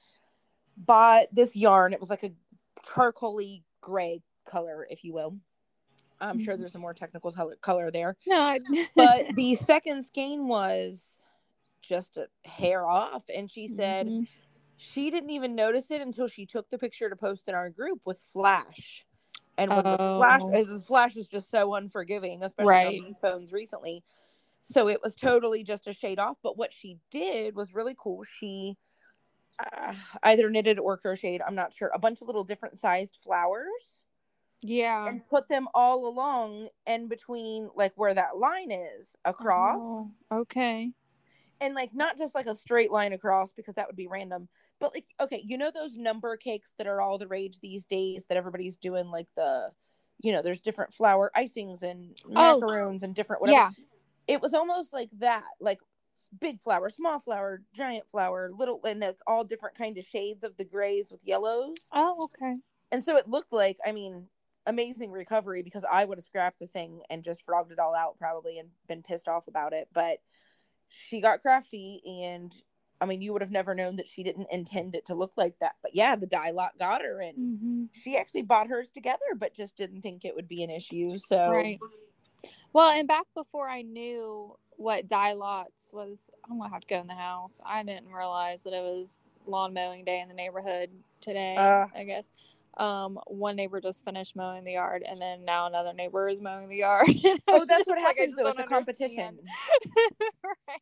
bought 0.76 1.26
this 1.32 1.56
yarn. 1.56 1.92
It 1.92 2.00
was 2.00 2.10
like 2.10 2.22
a 2.22 2.32
charcoaly 2.86 3.62
gray 3.80 4.22
color 4.44 4.86
if 4.90 5.04
you 5.04 5.12
will. 5.12 5.36
I'm 6.20 6.38
sure 6.38 6.54
mm-hmm. 6.54 6.62
there's 6.62 6.76
a 6.76 6.78
more 6.78 6.94
technical 6.94 7.32
color 7.60 7.90
there. 7.90 8.16
No 8.26 8.58
but 8.96 9.26
the 9.34 9.54
second 9.56 10.04
skein 10.04 10.46
was 10.46 11.26
just 11.82 12.16
a 12.16 12.28
hair 12.48 12.86
off 12.86 13.24
and 13.34 13.50
she 13.50 13.66
said 13.66 14.06
mm-hmm. 14.06 14.22
she 14.76 15.10
didn't 15.10 15.30
even 15.30 15.56
notice 15.56 15.90
it 15.90 16.00
until 16.00 16.28
she 16.28 16.46
took 16.46 16.70
the 16.70 16.78
picture 16.78 17.10
to 17.10 17.16
post 17.16 17.48
in 17.48 17.54
our 17.54 17.70
group 17.70 18.00
with 18.04 18.24
flash 18.32 19.04
and 19.62 19.70
when 19.70 19.86
oh. 19.86 19.96
the 19.96 20.16
flash, 20.18 20.42
the 20.42 20.84
flash 20.86 21.16
is 21.16 21.28
just 21.28 21.50
so 21.50 21.74
unforgiving, 21.74 22.42
especially 22.42 22.68
right. 22.68 22.98
on 22.98 23.04
these 23.04 23.18
phones 23.18 23.52
recently. 23.52 24.02
So 24.62 24.88
it 24.88 25.00
was 25.02 25.14
totally 25.14 25.62
just 25.64 25.86
a 25.86 25.92
shade 25.92 26.18
off. 26.18 26.36
But 26.42 26.56
what 26.56 26.72
she 26.72 26.98
did 27.10 27.54
was 27.54 27.74
really 27.74 27.94
cool. 27.98 28.24
She 28.24 28.76
uh, 29.58 29.94
either 30.22 30.50
knitted 30.50 30.78
or 30.78 30.96
crocheted, 30.96 31.42
I'm 31.46 31.54
not 31.54 31.72
sure, 31.72 31.90
a 31.94 31.98
bunch 31.98 32.20
of 32.20 32.26
little 32.26 32.44
different 32.44 32.78
sized 32.78 33.18
flowers. 33.22 34.02
Yeah. 34.60 35.08
And 35.08 35.26
put 35.28 35.48
them 35.48 35.68
all 35.74 36.06
along 36.06 36.68
and 36.86 37.08
between 37.08 37.68
like 37.74 37.92
where 37.96 38.14
that 38.14 38.36
line 38.36 38.70
is 38.70 39.16
across. 39.24 39.80
Oh, 39.80 40.10
okay. 40.32 40.90
and 41.60 41.74
like 41.74 41.94
not 41.94 42.18
just 42.18 42.34
like 42.34 42.46
a 42.46 42.54
straight 42.54 42.90
line 42.90 43.12
across 43.12 43.52
because 43.52 43.74
that 43.74 43.86
would 43.86 43.96
be 43.96 44.08
random 44.08 44.48
but 44.82 44.92
like 44.94 45.06
okay 45.20 45.42
you 45.46 45.56
know 45.56 45.70
those 45.72 45.96
number 45.96 46.36
cakes 46.36 46.72
that 46.76 46.86
are 46.86 47.00
all 47.00 47.16
the 47.16 47.26
rage 47.26 47.58
these 47.60 47.84
days 47.86 48.24
that 48.28 48.36
everybody's 48.36 48.76
doing 48.76 49.06
like 49.10 49.28
the 49.36 49.70
you 50.20 50.30
know 50.32 50.42
there's 50.42 50.60
different 50.60 50.92
flower 50.92 51.30
icings 51.36 51.82
and 51.82 52.14
Oh. 52.26 52.60
macaroons 52.60 53.02
and 53.02 53.14
different 53.14 53.40
whatever 53.40 53.56
Yeah. 53.56 53.70
it 54.26 54.42
was 54.42 54.52
almost 54.54 54.92
like 54.92 55.08
that 55.20 55.44
like 55.60 55.78
big 56.40 56.60
flower 56.60 56.90
small 56.90 57.18
flower 57.18 57.62
giant 57.74 58.08
flower 58.10 58.50
little 58.54 58.80
and 58.84 59.00
like 59.00 59.16
all 59.26 59.44
different 59.44 59.76
kind 59.76 59.96
of 59.96 60.04
shades 60.04 60.44
of 60.44 60.54
the 60.58 60.64
grays 60.64 61.10
with 61.10 61.24
yellows 61.24 61.88
Oh, 61.92 62.24
okay. 62.24 62.56
and 62.92 63.02
so 63.04 63.16
it 63.16 63.26
looked 63.28 63.52
like 63.52 63.78
i 63.86 63.92
mean 63.92 64.26
amazing 64.66 65.10
recovery 65.10 65.62
because 65.62 65.84
i 65.90 66.04
would 66.04 66.18
have 66.18 66.24
scrapped 66.24 66.58
the 66.60 66.66
thing 66.66 67.00
and 67.10 67.24
just 67.24 67.44
frogged 67.44 67.72
it 67.72 67.78
all 67.78 67.94
out 67.94 68.16
probably 68.18 68.58
and 68.58 68.68
been 68.86 69.02
pissed 69.02 69.26
off 69.26 69.48
about 69.48 69.72
it 69.72 69.88
but 69.92 70.18
she 70.88 71.20
got 71.20 71.40
crafty 71.40 72.00
and 72.22 72.54
i 73.02 73.06
mean 73.06 73.20
you 73.20 73.32
would 73.32 73.42
have 73.42 73.50
never 73.50 73.74
known 73.74 73.96
that 73.96 74.08
she 74.08 74.22
didn't 74.22 74.46
intend 74.50 74.94
it 74.94 75.04
to 75.06 75.14
look 75.14 75.32
like 75.36 75.54
that 75.60 75.74
but 75.82 75.94
yeah 75.94 76.16
the 76.16 76.26
dye 76.26 76.50
lot 76.50 76.78
got 76.78 77.02
her 77.02 77.20
and 77.20 77.36
hmm 77.36 77.84
she 77.92 78.16
actually 78.16 78.42
bought 78.42 78.68
hers 78.68 78.88
together 78.90 79.18
but 79.36 79.54
just 79.54 79.76
didn't 79.76 80.00
think 80.00 80.24
it 80.24 80.34
would 80.34 80.48
be 80.48 80.62
an 80.62 80.70
issue 80.70 81.18
so 81.18 81.36
Right. 81.50 81.78
Well, 82.72 82.90
and 82.90 83.06
back 83.06 83.26
before 83.34 83.68
I 83.68 83.82
knew 83.82 84.56
what 84.76 85.06
dye 85.08 85.34
lots 85.34 85.90
was, 85.92 86.30
I'm 86.50 86.58
gonna 86.58 86.72
have 86.72 86.80
to 86.82 86.86
go 86.86 87.00
in 87.00 87.06
the 87.06 87.14
house. 87.14 87.60
I 87.66 87.82
didn't 87.82 88.12
realize 88.12 88.62
that 88.64 88.72
it 88.72 88.82
was 88.82 89.22
lawn 89.46 89.74
mowing 89.74 90.04
day 90.04 90.20
in 90.20 90.28
the 90.28 90.34
neighborhood 90.34 90.90
today. 91.20 91.56
Uh. 91.56 91.86
I 91.94 92.04
guess. 92.04 92.30
Um, 92.78 93.18
one 93.26 93.56
neighbor 93.56 93.82
just 93.82 94.02
finished 94.02 94.34
mowing 94.34 94.64
the 94.64 94.72
yard, 94.72 95.02
and 95.06 95.20
then 95.20 95.44
now 95.44 95.66
another 95.66 95.92
neighbor 95.92 96.26
is 96.26 96.40
mowing 96.40 96.70
the 96.70 96.76
yard. 96.76 97.06
oh 97.48 97.66
that's 97.66 97.86
what 97.86 97.98
It's 97.98 98.04
like, 98.04 98.16
happens 98.16 98.34
though 98.34 98.48
it's 98.48 98.60
a 98.60 98.62
competition 98.62 99.38
right. 100.42 100.80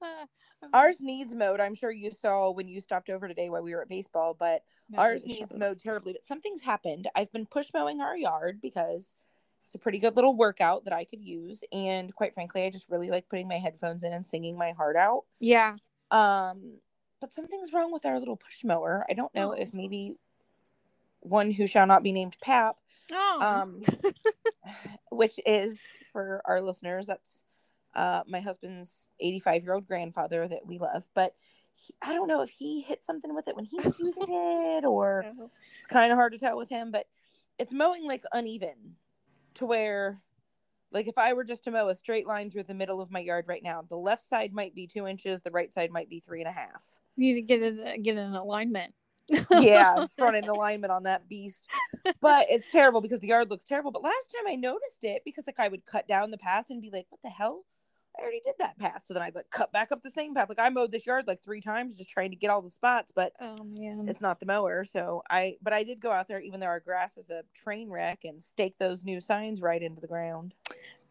Ours 0.72 0.96
needs 1.00 1.34
mowed. 1.34 1.60
i'm 1.60 1.74
sure 1.74 1.90
you 1.90 2.10
saw 2.10 2.50
when 2.50 2.68
you 2.68 2.80
stopped 2.80 3.10
over 3.10 3.28
today 3.28 3.50
while 3.50 3.62
we 3.62 3.74
were 3.74 3.82
at 3.82 3.88
baseball 3.88 4.34
but 4.38 4.62
ours 4.96 5.22
really 5.22 5.40
needs 5.40 5.54
mowed 5.54 5.78
terribly 5.80 6.12
but 6.12 6.24
something's 6.24 6.62
happened 6.62 7.08
i've 7.14 7.32
been 7.32 7.46
push 7.46 7.66
mowing 7.74 8.00
our 8.00 8.16
yard 8.16 8.58
because 8.62 9.14
it's 9.62 9.74
a 9.74 9.78
pretty 9.78 9.98
good 9.98 10.16
little 10.16 10.34
workout 10.36 10.84
that 10.84 10.92
i 10.92 11.04
could 11.04 11.22
use 11.22 11.62
and 11.72 12.14
quite 12.14 12.32
frankly 12.34 12.62
i 12.64 12.70
just 12.70 12.88
really 12.88 13.10
like 13.10 13.28
putting 13.28 13.48
my 13.48 13.58
headphones 13.58 14.02
in 14.04 14.12
and 14.12 14.24
singing 14.24 14.56
my 14.56 14.72
heart 14.72 14.96
out 14.96 15.24
Yeah. 15.40 15.76
um 16.10 16.78
but 17.20 17.32
something's 17.32 17.72
wrong 17.72 17.92
with 17.92 18.04
our 18.06 18.18
little 18.18 18.36
push 18.36 18.64
mower 18.64 19.04
i 19.10 19.12
don't 19.12 19.34
know 19.34 19.50
Oh. 19.50 19.60
if 19.60 19.74
maybe 19.74 20.14
one 21.20 21.50
who 21.50 21.66
shall 21.66 21.86
not 21.86 22.02
be 22.02 22.12
named 22.12 22.36
pap 22.40 22.76
Oh. 23.12 23.38
um 23.40 23.82
which 25.10 25.38
is 25.46 25.80
for 26.12 26.40
our 26.44 26.60
listeners 26.60 27.06
that's 27.06 27.42
uh 27.96 28.22
my 28.28 28.40
husband's 28.40 29.08
85 29.20 29.62
year 29.64 29.74
old 29.74 29.88
grandfather 29.88 30.46
that 30.46 30.64
we 30.66 30.78
love 30.78 31.08
but 31.14 31.34
he, 31.74 31.92
i 32.02 32.14
don't 32.14 32.28
know 32.28 32.42
if 32.42 32.50
he 32.50 32.80
hit 32.82 33.04
something 33.04 33.34
with 33.34 33.48
it 33.48 33.56
when 33.56 33.64
he 33.64 33.78
was 33.80 33.98
using 33.98 34.24
it 34.28 34.84
or 34.84 35.24
No. 35.36 35.48
it's 35.74 35.86
kind 35.86 36.12
of 36.12 36.16
hard 36.16 36.32
to 36.32 36.38
tell 36.38 36.56
with 36.56 36.68
him 36.68 36.90
but 36.92 37.06
it's 37.58 37.72
mowing 37.72 38.06
like 38.06 38.22
uneven 38.32 38.96
to 39.54 39.66
where 39.66 40.20
like 40.92 41.08
if 41.08 41.18
i 41.18 41.32
were 41.32 41.44
just 41.44 41.64
to 41.64 41.70
mow 41.70 41.88
a 41.88 41.94
straight 41.94 42.26
line 42.26 42.50
through 42.50 42.62
the 42.64 42.74
middle 42.74 43.00
of 43.00 43.10
my 43.10 43.20
yard 43.20 43.46
right 43.48 43.62
now 43.62 43.82
the 43.82 43.96
left 43.96 44.22
side 44.24 44.52
might 44.52 44.74
be 44.74 44.86
two 44.86 45.06
inches 45.06 45.40
the 45.40 45.50
right 45.50 45.72
side 45.74 45.90
might 45.90 46.08
be 46.08 46.20
three 46.20 46.40
and 46.40 46.48
a 46.48 46.52
half 46.52 46.84
You 47.16 47.32
need 47.34 47.40
to 47.40 47.42
get 47.42 47.62
it 47.62 48.02
get 48.02 48.16
an 48.16 48.34
alignment. 48.34 48.92
yeah, 49.50 50.04
front 50.18 50.36
end 50.36 50.46
alignment 50.48 50.92
on 50.92 51.02
that 51.02 51.28
beast. 51.28 51.66
But 52.20 52.46
it's 52.48 52.70
terrible 52.70 53.00
because 53.00 53.18
the 53.18 53.26
yard 53.26 53.50
looks 53.50 53.64
terrible. 53.64 53.90
But 53.90 54.04
last 54.04 54.32
time 54.36 54.46
I 54.46 54.54
noticed 54.54 55.02
it 55.02 55.22
because 55.24 55.46
like 55.48 55.58
I 55.58 55.66
would 55.66 55.84
cut 55.84 56.06
down 56.06 56.30
the 56.30 56.38
path 56.38 56.66
and 56.70 56.80
be 56.80 56.90
like, 56.92 57.06
what 57.08 57.20
the 57.24 57.30
hell? 57.30 57.64
I 58.18 58.22
already 58.22 58.40
did 58.44 58.54
that 58.58 58.78
path. 58.78 59.04
So 59.06 59.14
then 59.14 59.22
I'd 59.22 59.34
like 59.34 59.50
cut 59.50 59.72
back 59.72 59.92
up 59.92 60.02
the 60.02 60.10
same 60.10 60.34
path. 60.34 60.48
Like 60.48 60.60
I 60.60 60.68
mowed 60.70 60.92
this 60.92 61.06
yard 61.06 61.26
like 61.26 61.42
three 61.42 61.60
times 61.60 61.96
just 61.96 62.10
trying 62.10 62.30
to 62.30 62.36
get 62.36 62.50
all 62.50 62.62
the 62.62 62.70
spots, 62.70 63.12
but 63.14 63.32
Oh 63.40 63.62
man. 63.64 64.06
it's 64.08 64.20
not 64.20 64.40
the 64.40 64.46
mower. 64.46 64.84
So 64.84 65.22
I 65.28 65.56
but 65.62 65.72
I 65.72 65.82
did 65.84 66.00
go 66.00 66.10
out 66.12 66.28
there 66.28 66.40
even 66.40 66.60
though 66.60 66.66
our 66.66 66.80
grass 66.80 67.18
is 67.18 67.30
a 67.30 67.42
train 67.54 67.90
wreck 67.90 68.24
and 68.24 68.42
stake 68.42 68.76
those 68.78 69.04
new 69.04 69.20
signs 69.20 69.60
right 69.60 69.82
into 69.82 70.00
the 70.00 70.06
ground. 70.06 70.54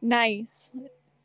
Nice. 0.02 0.72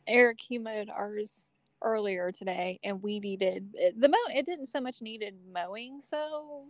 Eric 0.06 0.40
he 0.40 0.58
mowed 0.58 0.90
ours 0.90 1.48
earlier 1.82 2.30
today 2.30 2.78
and 2.84 3.02
we 3.02 3.18
needed 3.20 3.70
it- 3.74 3.98
the 3.98 4.08
mow 4.08 4.18
it 4.34 4.44
didn't 4.44 4.66
so 4.66 4.80
much 4.80 5.00
needed 5.00 5.34
mowing 5.50 5.98
so 5.98 6.66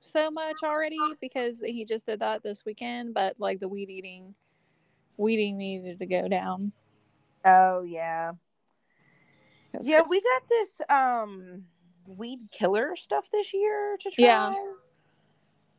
so 0.00 0.30
much 0.30 0.56
already 0.62 0.98
because 1.20 1.60
he 1.60 1.84
just 1.84 2.06
did 2.06 2.20
that 2.20 2.42
this 2.42 2.64
weekend, 2.64 3.14
but 3.14 3.38
like 3.38 3.58
the 3.58 3.68
weed 3.68 3.90
eating 3.90 4.34
weeding 5.16 5.56
needed 5.56 5.98
to 5.98 6.06
go 6.06 6.28
down. 6.28 6.72
Oh 7.44 7.82
yeah. 7.82 8.32
Yeah, 9.82 10.00
good. 10.00 10.10
we 10.10 10.20
got 10.20 10.42
this 10.48 10.80
um 10.88 11.64
weed 12.06 12.40
killer 12.50 12.96
stuff 12.96 13.28
this 13.32 13.52
year 13.54 13.96
to 14.00 14.10
try. 14.10 14.24
Yeah. 14.24 14.54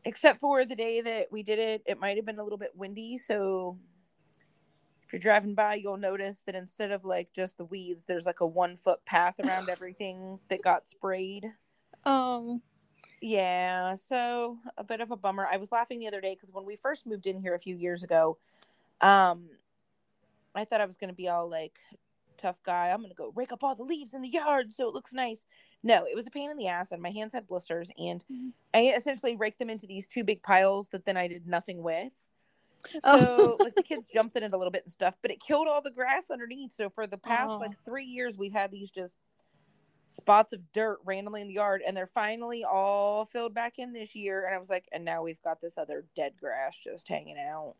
Except 0.05 0.39
for 0.39 0.65
the 0.65 0.75
day 0.75 1.01
that 1.01 1.31
we 1.31 1.41
did 1.41 1.57
it, 1.57 1.81
it 1.85 1.99
might 1.99 2.15
have 2.17 2.25
been 2.25 2.39
a 2.39 2.43
little 2.43 2.59
bit 2.59 2.71
windy, 2.75 3.17
so 3.17 3.79
if 5.03 5.13
you're 5.13 5.19
driving 5.19 5.55
by, 5.55 5.75
you'll 5.75 5.97
notice 5.97 6.41
that 6.45 6.55
instead 6.55 6.91
of 6.91 7.05
like 7.05 7.31
just 7.33 7.57
the 7.57 7.65
weeds, 7.65 8.05
there's 8.05 8.25
like 8.25 8.41
a 8.41 8.47
one 8.47 8.75
foot 8.75 9.03
path 9.05 9.39
around 9.39 9.69
everything 9.69 10.39
that 10.49 10.61
got 10.61 10.87
sprayed. 10.87 11.45
Um 12.05 12.61
Yeah, 13.21 13.95
so 13.95 14.57
a 14.77 14.83
bit 14.83 15.01
of 15.01 15.11
a 15.11 15.17
bummer. 15.17 15.47
I 15.51 15.57
was 15.57 15.71
laughing 15.71 15.99
the 15.99 16.07
other 16.07 16.21
day 16.21 16.35
because 16.35 16.51
when 16.51 16.65
we 16.65 16.75
first 16.75 17.05
moved 17.07 17.27
in 17.27 17.39
here 17.39 17.55
a 17.55 17.59
few 17.59 17.75
years 17.75 18.03
ago, 18.03 18.37
um, 19.01 19.49
I 20.53 20.65
thought 20.65 20.81
I 20.81 20.85
was 20.85 20.97
gonna 20.97 21.13
be 21.13 21.27
all 21.27 21.49
like 21.49 21.79
tough 22.35 22.61
guy. 22.63 22.89
I'm 22.89 23.01
gonna 23.01 23.13
go 23.13 23.31
rake 23.35 23.51
up 23.51 23.63
all 23.63 23.75
the 23.75 23.83
leaves 23.83 24.13
in 24.13 24.21
the 24.21 24.29
yard 24.29 24.73
so 24.73 24.87
it 24.87 24.93
looks 24.93 25.13
nice. 25.13 25.45
No, 25.83 26.05
it 26.05 26.15
was 26.15 26.27
a 26.27 26.31
pain 26.31 26.49
in 26.51 26.57
the 26.57 26.67
ass, 26.67 26.91
and 26.91 27.01
my 27.01 27.11
hands 27.11 27.33
had 27.33 27.47
blisters, 27.47 27.89
and 27.97 28.23
Mhm. 28.31 28.53
I 28.73 28.93
essentially 28.95 29.35
raked 29.35 29.59
them 29.59 29.69
into 29.69 29.87
these 29.87 30.07
two 30.07 30.23
big 30.23 30.41
piles 30.43 30.89
that 30.89 31.05
then 31.05 31.17
I 31.17 31.27
did 31.27 31.47
nothing 31.47 31.81
with. 31.83 32.13
So 33.01 33.01
Oh. 33.03 33.57
like 33.59 33.75
the 33.75 33.83
kids 33.83 34.07
jumped 34.07 34.35
in 34.35 34.43
it 34.43 34.53
a 34.53 34.57
little 34.57 34.71
bit 34.71 34.83
and 34.83 34.91
stuff, 34.91 35.15
but 35.21 35.31
it 35.31 35.39
killed 35.39 35.67
all 35.67 35.81
the 35.81 35.91
grass 35.91 36.29
underneath. 36.29 36.73
So 36.73 36.89
for 36.89 37.07
the 37.07 37.17
past 37.17 37.49
Oh. 37.51 37.57
like 37.57 37.77
three 37.83 38.05
years, 38.05 38.37
we've 38.37 38.53
had 38.53 38.71
these 38.71 38.91
just 38.91 39.15
spots 40.07 40.53
of 40.53 40.71
dirt 40.71 40.99
randomly 41.03 41.41
in 41.41 41.47
the 41.47 41.53
yard, 41.55 41.81
and 41.85 41.97
they're 41.97 42.05
finally 42.05 42.63
all 42.63 43.25
filled 43.25 43.55
back 43.55 43.79
in 43.79 43.91
this 43.91 44.13
year. 44.15 44.45
And 44.45 44.53
I 44.53 44.59
was 44.59 44.69
like, 44.69 44.87
and 44.91 45.03
now 45.03 45.23
we've 45.23 45.41
got 45.41 45.59
this 45.61 45.77
other 45.79 46.05
dead 46.15 46.37
grass 46.37 46.77
just 46.77 47.07
hanging 47.07 47.39
out. 47.39 47.75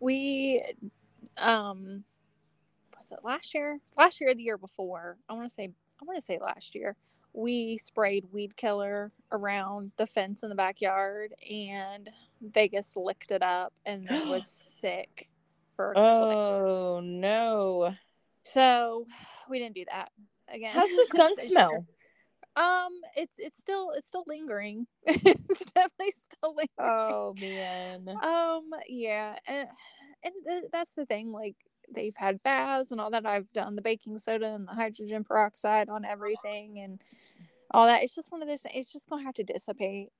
we 0.00 0.62
um 1.38 2.04
was 2.98 3.10
it 3.12 3.18
last 3.24 3.54
year 3.54 3.78
last 3.96 4.20
year 4.20 4.30
or 4.30 4.34
the 4.34 4.42
year 4.42 4.58
before 4.58 5.16
i 5.28 5.32
want 5.32 5.48
to 5.48 5.54
say 5.54 5.68
i 6.00 6.04
want 6.04 6.18
to 6.18 6.24
say 6.24 6.38
last 6.40 6.74
year 6.74 6.96
we 7.32 7.76
sprayed 7.78 8.24
weed 8.32 8.56
killer 8.56 9.12
around 9.32 9.92
the 9.96 10.06
fence 10.06 10.42
in 10.42 10.48
the 10.48 10.54
backyard 10.54 11.32
and 11.48 12.08
vegas 12.40 12.92
licked 12.96 13.30
it 13.30 13.42
up 13.42 13.72
and 13.86 14.04
then 14.04 14.28
was 14.28 14.46
sick 14.80 15.28
for 15.76 15.92
a 15.92 15.94
couple 15.94 16.28
days. 16.28 16.36
Oh 16.36 17.00
no! 17.04 17.94
so 18.42 19.06
we 19.48 19.58
didn't 19.58 19.74
do 19.74 19.84
that 19.92 20.10
again 20.52 20.72
How's 20.74 20.88
the 20.90 21.04
skunk 21.08 21.38
smell? 21.40 21.70
year. 21.70 21.84
um 22.56 22.92
it's 23.14 23.34
it's 23.38 23.58
still 23.58 23.92
it's 23.94 24.06
still 24.08 24.24
lingering 24.26 24.86
it's 25.04 25.64
definitely 25.74 26.14
still 26.32 26.54
lingering 26.56 26.66
Oh 26.80 27.34
man! 27.40 28.08
Um, 28.22 28.70
yeah, 28.88 29.36
and, 29.46 29.68
and 30.24 30.34
th- 30.46 30.64
that's 30.72 30.92
the 30.92 31.04
thing. 31.06 31.30
Like 31.32 31.56
they've 31.94 32.16
had 32.16 32.42
baths 32.42 32.90
and 32.90 33.00
all 33.00 33.10
that. 33.10 33.26
I've 33.26 33.52
done 33.52 33.76
the 33.76 33.82
baking 33.82 34.18
soda 34.18 34.46
and 34.46 34.66
the 34.66 34.72
hydrogen 34.72 35.24
peroxide 35.24 35.88
on 35.88 36.04
everything 36.04 36.80
and 36.80 37.00
all 37.70 37.86
that. 37.86 38.02
It's 38.02 38.14
just 38.14 38.30
one 38.32 38.42
of 38.42 38.48
those. 38.48 38.62
things. 38.62 38.74
It's 38.76 38.92
just 38.92 39.08
gonna 39.08 39.22
have 39.22 39.34
to 39.34 39.44
dissipate 39.44 40.10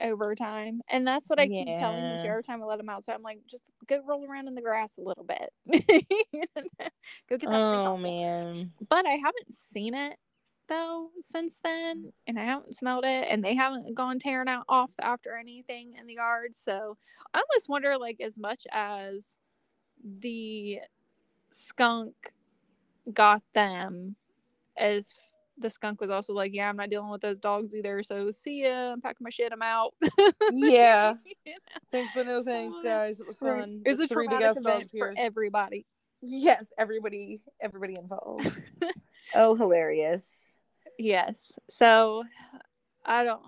over 0.00 0.34
time, 0.34 0.80
and 0.88 1.06
that's 1.06 1.28
what 1.30 1.38
I 1.38 1.48
keep 1.48 1.76
telling 1.76 2.02
them 2.02 2.18
to 2.18 2.26
every 2.26 2.42
time 2.42 2.62
I 2.62 2.66
let 2.66 2.78
them 2.78 2.88
outside. 2.88 3.14
I'm 3.14 3.22
like, 3.22 3.40
just 3.48 3.72
go 3.86 4.00
roll 4.06 4.26
around 4.28 4.48
in 4.48 4.54
the 4.54 4.62
grass 4.62 4.98
a 4.98 5.02
little 5.02 5.24
bit. 5.24 5.52
go 7.28 7.36
get 7.36 7.40
that. 7.40 7.48
Oh 7.48 7.96
man! 7.96 8.72
But 8.88 9.06
I 9.06 9.12
haven't 9.12 9.52
seen 9.52 9.94
it 9.94 10.16
though 10.68 11.10
since 11.20 11.60
then, 11.62 12.12
and 12.26 12.38
I 12.38 12.44
haven't 12.44 12.74
smelled 12.74 13.04
it, 13.04 13.26
and 13.28 13.44
they 13.44 13.54
haven't 13.54 13.94
gone 13.94 14.18
tearing 14.18 14.48
out 14.48 14.64
off 14.68 14.90
after 15.00 15.36
anything 15.36 15.94
in 15.98 16.06
the 16.06 16.14
yard. 16.14 16.54
So 16.54 16.96
I 17.34 17.38
almost 17.40 17.68
wonder, 17.68 17.98
like, 17.98 18.20
as 18.20 18.38
much 18.38 18.66
as 18.72 19.36
the 20.02 20.80
skunk 21.52 22.14
got 23.12 23.42
them, 23.54 24.16
if 24.76 25.06
the 25.58 25.70
skunk 25.70 26.00
was 26.00 26.10
also 26.10 26.32
like, 26.32 26.52
"Yeah, 26.54 26.68
I'm 26.68 26.76
not 26.76 26.90
dealing 26.90 27.10
with 27.10 27.20
those 27.20 27.38
dogs 27.38 27.74
either." 27.74 28.02
So 28.02 28.30
see 28.30 28.64
ya. 28.64 28.92
I'm 28.92 29.00
packing 29.00 29.24
my 29.24 29.30
shit. 29.30 29.52
I'm 29.52 29.62
out. 29.62 29.94
Yeah. 30.50 31.14
You 31.24 31.34
know? 31.46 31.52
Thanks, 31.90 32.12
but 32.14 32.26
no 32.26 32.42
thanks, 32.42 32.76
guys. 32.82 33.20
It 33.20 33.26
was 33.26 33.38
fun. 33.38 33.82
It 33.84 33.90
was 33.90 34.00
a 34.00 34.08
three 34.08 34.28
big 34.28 34.42
ass 34.42 34.56
event 34.56 34.80
dogs 34.80 34.90
for 34.90 35.14
everybody. 35.16 35.86
Yes, 36.20 36.64
everybody, 36.78 37.40
everybody 37.60 37.96
involved. 37.98 38.64
oh, 39.34 39.54
hilarious. 39.54 40.58
yes 40.98 41.52
so 41.68 42.22
i 43.04 43.24
don't 43.24 43.42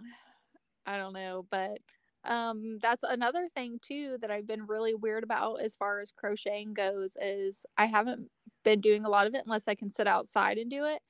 i 0.87 0.97
don't 0.97 1.13
know 1.13 1.45
but 1.51 1.79
um 2.27 2.79
that's 2.81 3.03
another 3.03 3.49
thing 3.49 3.79
too 3.83 4.17
that 4.21 4.31
i've 4.31 4.47
been 4.47 4.67
really 4.67 4.95
weird 4.95 5.25
about 5.25 5.61
as 5.61 5.77
far 5.77 6.01
as 6.01 6.13
crocheting 6.13 6.73
goes 6.75 7.17
is 7.21 7.67
i 7.77 7.87
haven't 7.87 8.31
been 8.65 8.81
doing 8.81 9.05
a 9.05 9.09
lot 9.09 9.27
of 9.27 9.35
it 9.35 9.43
unless 9.45 9.69
i 9.69 9.75
can 9.75 9.91
sit 9.91 10.07
outside 10.07 10.59
and 10.59 10.71
do 10.71 10.85
it 10.85 11.01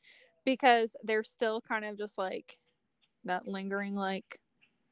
because 0.44 0.96
there's 1.02 1.30
still 1.30 1.60
kind 1.60 1.84
of 1.84 1.96
just 1.96 2.18
like 2.18 2.58
that 3.24 3.46
lingering 3.46 3.94
like 3.94 4.38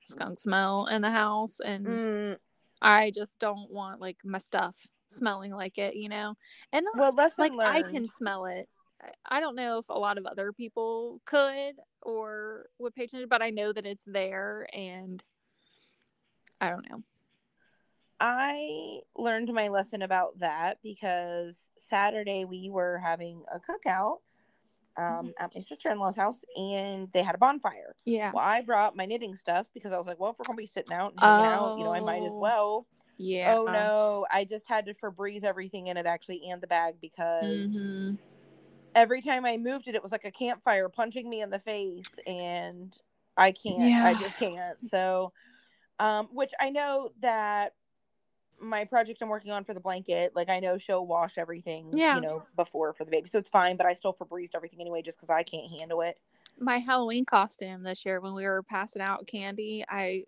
skunk 0.05 0.39
smell 0.39 0.87
in 0.87 1.03
the 1.03 1.11
house 1.11 1.61
and 1.61 1.87
Mm, 1.87 2.37
I 2.81 3.11
just 3.15 3.39
don't 3.39 3.71
want 3.71 4.01
like 4.01 4.19
my 4.25 4.39
stuff 4.39 4.77
smelling 5.09 5.53
like 5.53 5.79
it, 5.79 5.95
you 5.95 6.09
know. 6.09 6.35
And 6.73 6.85
well, 6.95 7.13
lesson 7.13 7.45
like 7.45 7.53
learned. 7.53 7.87
I 7.87 7.89
can 7.91 8.09
smell 8.09 8.47
it. 8.47 8.69
I- 9.01 9.37
I 9.37 9.41
don't 9.41 9.55
know 9.57 9.79
if 9.79 9.89
a 9.89 9.99
lot 9.99 10.19
of 10.19 10.27
other 10.27 10.53
people 10.53 11.21
could 11.25 11.75
or 12.03 12.67
would 12.79 12.95
pay 12.95 13.05
attention, 13.05 13.29
but 13.29 13.43
I 13.43 13.51
know 13.51 13.73
that 13.73 13.87
it's 13.87 14.05
there 14.05 14.67
and 14.73 15.23
I 16.63 16.71
don't 16.71 16.89
know. 16.89 17.03
I 18.21 19.01
learned 19.17 19.53
my 19.53 19.67
lesson 19.69 20.03
about 20.03 20.39
that 20.39 20.79
because 20.83 21.71
Saturday 21.77 22.45
we 22.45 22.71
were 22.71 22.99
having 22.99 23.43
a 23.53 23.59
cookout 23.59 24.19
um, 24.97 25.33
at 25.41 25.51
my 25.55 25.61
sister 25.61 25.91
in 25.91 25.99
law's 25.99 26.15
house 26.17 26.45
and 26.57 27.09
they 27.13 27.23
had 27.25 27.35
a 27.35 27.39
bonfire. 27.39 27.97
Yeah. 28.05 28.31
Well, 28.33 28.45
I 28.45 28.61
brought 28.61 28.97
my 28.97 29.07
knitting 29.07 29.35
stuff 29.35 29.67
because 29.75 29.93
I 29.93 29.99
was 29.99 30.07
like, 30.07 30.21
well, 30.21 30.31
if 30.31 30.39
we're 30.39 30.45
going 30.45 30.57
to 30.57 30.63
be 30.63 30.67
sitting 30.67 30.93
out 30.93 31.13
and 31.13 31.21
hanging 31.21 31.47
out, 31.47 31.77
you 31.77 31.83
know, 31.85 31.93
I 31.93 32.01
might 32.01 32.23
as 32.23 32.33
Oh. 32.33 32.39
well. 32.39 32.87
Yeah. 33.19 33.57
Oh, 33.59 33.65
no. 33.65 34.27
I 34.31 34.45
just 34.45 34.69
had 34.69 34.87
to 34.87 34.95
Febreze 34.95 35.43
everything 35.43 35.89
in 35.89 35.97
it 35.97 36.07
actually 36.07 36.49
and 36.49 36.63
the 36.63 36.69
bag 36.69 36.95
because 37.01 37.77
Mhm. 37.77 38.19
every 38.95 39.21
time 39.21 39.45
I 39.45 39.57
moved 39.57 39.89
it, 39.89 39.97
it 39.97 40.03
was 40.03 40.13
like 40.13 40.25
a 40.25 40.31
campfire 40.31 40.89
punching 40.89 41.29
me 41.29 41.41
in 41.43 41.51
the 41.51 41.59
face, 41.59 42.15
and 42.25 42.95
I 43.37 43.51
can't. 43.51 44.05
I 44.05 44.15
just 44.15 44.37
can't. 44.39 44.79
So, 44.89 45.33
um, 46.03 46.29
which 46.33 46.51
I 46.61 46.71
know 46.71 47.13
that 47.21 47.75
my 48.61 48.85
project 48.85 49.23
I'm 49.23 49.29
working 49.29 49.53
on 49.53 49.63
for 49.65 49.73
the 49.73 49.81
blanket, 49.81 50.33
like 50.35 50.49
I 50.49 50.59
know 50.59 50.77
she'll 50.79 51.07
wash 51.07 51.39
everything, 51.39 51.91
Yeah. 51.93 52.17
you 52.17 52.21
know, 52.21 52.43
before 52.57 52.93
for 52.93 53.05
the 53.05 53.11
baby, 53.11 53.29
so 53.29 53.39
it's 53.39 53.49
fine. 53.49 53.77
But 53.77 53.87
I 53.87 53.95
still 53.95 54.13
Febrezed 54.13 54.51
everything 54.55 54.81
anyway, 54.81 55.03
just 55.03 55.17
because 55.19 55.31
I 55.31 55.45
can't 55.45 55.71
handle 55.71 56.01
it. 56.03 56.19
My 56.59 56.79
Halloween 56.79 57.25
costume 57.25 57.83
this 57.85 58.05
year 58.05 58.21
when 58.21 58.35
we 58.35 58.45
were 58.45 58.63
passing 58.65 59.01
out 59.01 59.27
candy, 59.29 59.85
I 59.89 60.25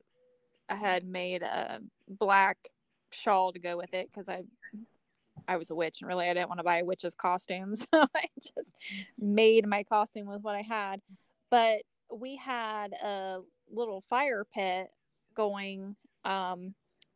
I 0.69 0.77
had 0.77 1.05
made 1.05 1.43
a 1.43 1.81
black 2.09 2.57
shawl 3.11 3.53
to 3.53 3.59
go 3.59 3.77
with 3.77 3.95
it 3.95 4.11
because 4.13 4.29
I 4.29 4.45
I 5.49 5.57
was 5.57 5.71
a 5.71 5.75
witch 5.75 6.01
and 6.01 6.09
really 6.09 6.29
I 6.29 6.35
didn't 6.35 6.49
want 6.49 6.59
to 6.61 6.65
buy 6.65 6.79
a 6.79 6.85
witch's 6.85 7.15
costume. 7.17 7.75
So 7.93 8.05
I 8.15 8.27
just 8.41 8.73
made 9.19 9.67
my 9.67 9.83
costume 9.83 10.27
with 10.29 10.43
what 10.43 10.55
I 10.55 10.63
had. 10.63 11.01
But 11.51 11.83
we 12.15 12.37
had 12.37 12.93
a 12.95 13.41
little 13.73 14.01
fire 14.03 14.45
pit 14.45 14.89
going 15.35 15.97
um 16.25 16.75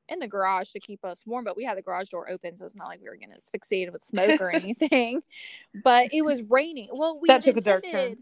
in 0.08 0.20
the 0.20 0.28
garage 0.28 0.70
to 0.70 0.80
keep 0.80 1.04
us 1.04 1.24
warm, 1.26 1.44
but 1.44 1.54
we 1.56 1.64
had 1.64 1.76
the 1.76 1.82
garage 1.82 2.08
door 2.08 2.30
open, 2.30 2.56
so 2.56 2.64
it's 2.64 2.74
not 2.74 2.86
like 2.88 3.00
we 3.02 3.08
were 3.10 3.16
getting 3.16 3.34
asphyxiated 3.34 3.92
with 3.92 4.02
smoke 4.02 4.40
or 4.40 4.50
anything. 4.54 5.22
but 5.84 6.08
it 6.12 6.22
was 6.22 6.42
raining. 6.42 6.88
Well, 6.92 7.18
we 7.20 7.28
That 7.28 7.42
took 7.42 7.56
a 7.58 7.60
dark 7.60 7.84
turn. 7.90 8.16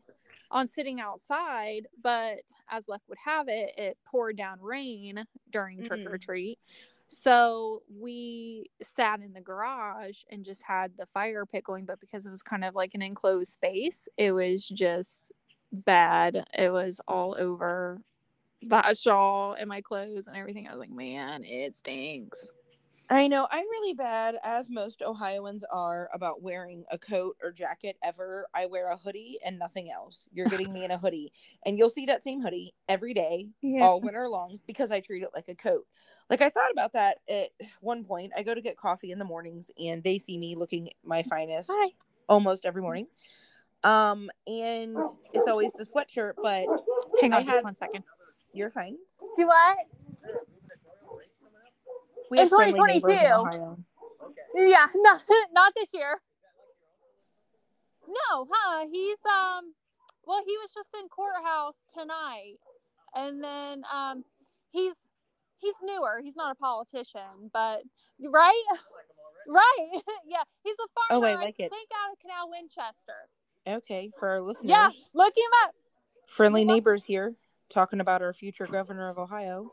on 0.51 0.67
sitting 0.67 1.01
outside, 1.01 1.87
but 2.03 2.39
as 2.71 2.89
luck 2.89 3.03
would 3.09 3.19
have 3.25 3.47
it, 3.49 3.71
it 3.79 3.99
poured 4.05 4.37
down 4.37 4.61
rain 4.61 5.25
during 5.51 5.83
trick 5.83 6.01
or 6.07 6.19
Mm. 6.19 6.23
treat. 6.23 6.59
So 7.09 7.83
we 7.89 8.67
sat 8.83 9.21
in 9.21 9.33
the 9.33 9.41
garage 9.41 10.19
and 10.29 10.45
just 10.45 10.65
had 10.65 10.97
the 10.97 11.07
fire 11.07 11.47
pit 11.47 11.63
going, 11.63 11.85
but 11.85 12.01
because 12.01 12.27
it 12.27 12.31
was 12.31 12.43
kind 12.43 12.65
of 12.65 12.75
like 12.75 12.95
an 12.95 13.03
enclosed 13.03 13.53
space, 13.53 14.09
it 14.17 14.33
was 14.33 14.67
just 14.67 15.31
bad. 15.73 16.45
It 16.53 16.73
was 16.73 17.01
all 17.07 17.37
over 17.39 18.01
that 18.69 18.99
shawl 18.99 19.55
and 19.59 19.69
my 19.69 19.81
clothes 19.81 20.27
and 20.27 20.37
everything. 20.37 20.67
I 20.67 20.73
was 20.73 20.81
like, 20.81 20.91
man, 20.91 21.45
it 21.45 21.75
stinks. 21.75 22.49
I 23.09 23.29
know 23.29 23.47
I'm 23.53 23.65
really 23.71 23.95
bad, 23.95 24.37
as 24.43 24.69
most 24.69 25.01
Ohioans 25.01 25.65
are, 25.71 26.09
about 26.13 26.43
wearing 26.43 26.85
a 26.91 26.99
coat 26.99 27.37
or 27.41 27.53
jacket 27.53 27.97
ever. 28.03 28.49
I 28.53 28.67
wear 28.67 28.91
a 28.91 28.97
hoodie 28.97 29.39
and 29.45 29.61
nothing 29.61 29.93
else. 29.93 30.29
You're 30.33 30.49
getting 30.49 30.73
me 30.73 30.85
in 30.85 30.91
a 30.91 30.99
hoodie, 30.99 31.33
and 31.67 31.79
you'll 31.79 31.89
see 31.91 32.07
that 32.07 32.25
same 32.25 32.41
hoodie 32.41 32.75
every 32.89 33.15
day 33.15 33.47
Yeah. 33.63 33.83
all 33.83 34.01
winter 34.01 34.29
long 34.29 34.59
because 34.67 34.91
I 34.91 34.99
treat 35.01 35.23
it 35.23 35.31
like 35.35 35.49
a 35.49 35.55
coat. 35.55 35.87
Like 36.29 36.43
I 36.43 36.51
thought 36.51 36.73
about 36.73 36.95
that 36.95 37.19
at 37.29 37.51
one 37.81 38.05
point. 38.05 38.33
I 38.37 38.43
go 38.43 38.55
to 38.55 38.61
get 38.61 38.77
coffee 38.77 39.13
in 39.13 39.21
the 39.21 39.25
mornings 39.25 39.71
and 39.81 40.03
they 40.03 40.19
see 40.19 40.37
me 40.37 40.57
looking 40.57 40.91
my 41.05 41.23
finest 41.23 41.71
Hi. 41.73 41.91
almost 42.29 42.67
every 42.67 42.83
morning. 42.83 43.07
Um, 43.85 44.31
and 44.49 44.99
it's 45.33 45.47
always 45.47 45.71
the 45.79 45.85
sweatshirt, 45.87 46.33
but 46.43 46.67
Hang 47.21 47.33
on 47.33 47.45
just 47.47 47.63
one 47.63 47.77
second. 47.77 48.03
You're 48.57 48.71
fine. 48.71 48.97
Do 49.37 49.47
what? 49.47 49.77
We 52.31 52.39
In 52.39 52.45
have 52.45 52.51
friendly 52.51 52.81
neighbors 52.83 53.13
in 53.13 53.19
2022. 53.19 53.85
Yeah, 54.57 54.87
not 54.97 55.21
not 55.53 55.73
this 55.77 55.91
year. 55.93 56.19
No, 58.09 58.49
huh? 58.51 58.87
He's 58.91 59.19
um 59.27 59.75
well 60.27 60.43
he 60.47 60.57
was 60.59 60.71
just 60.75 60.89
in 61.01 61.09
courthouse 61.09 61.77
tonight. 61.97 62.57
And 63.15 63.43
then 63.43 63.83
um 63.93 64.25
he's 64.71 64.95
he's 65.61 65.75
newer. 65.83 66.21
He's 66.23 66.37
not 66.37 66.53
a 66.53 66.55
politician, 66.59 67.51
but 67.53 67.83
right? 68.21 68.63
right. 69.49 69.89
yeah. 70.27 70.43
He's 70.65 70.77
a 70.77 71.09
farmer. 71.11 71.27
Oh, 71.27 71.29
I 71.31 71.35
like 71.37 71.61
it. 71.61 71.71
think 71.71 71.91
out 72.03 72.13
of 72.13 72.19
Canal 72.19 72.51
Winchester. 72.51 73.29
Okay, 73.69 74.11
for 74.19 74.29
our 74.29 74.41
listeners, 74.41 74.71
Yeah, 74.71 74.91
look 75.13 75.37
him 75.37 75.51
up. 75.65 75.75
friendly 76.29 76.65
neighbors 76.65 77.05
here 77.05 77.35
talking 77.71 78.01
about 78.01 78.23
our 78.23 78.33
future 78.33 78.67
governor 78.67 79.09
of 79.09 79.19
Ohio. 79.19 79.73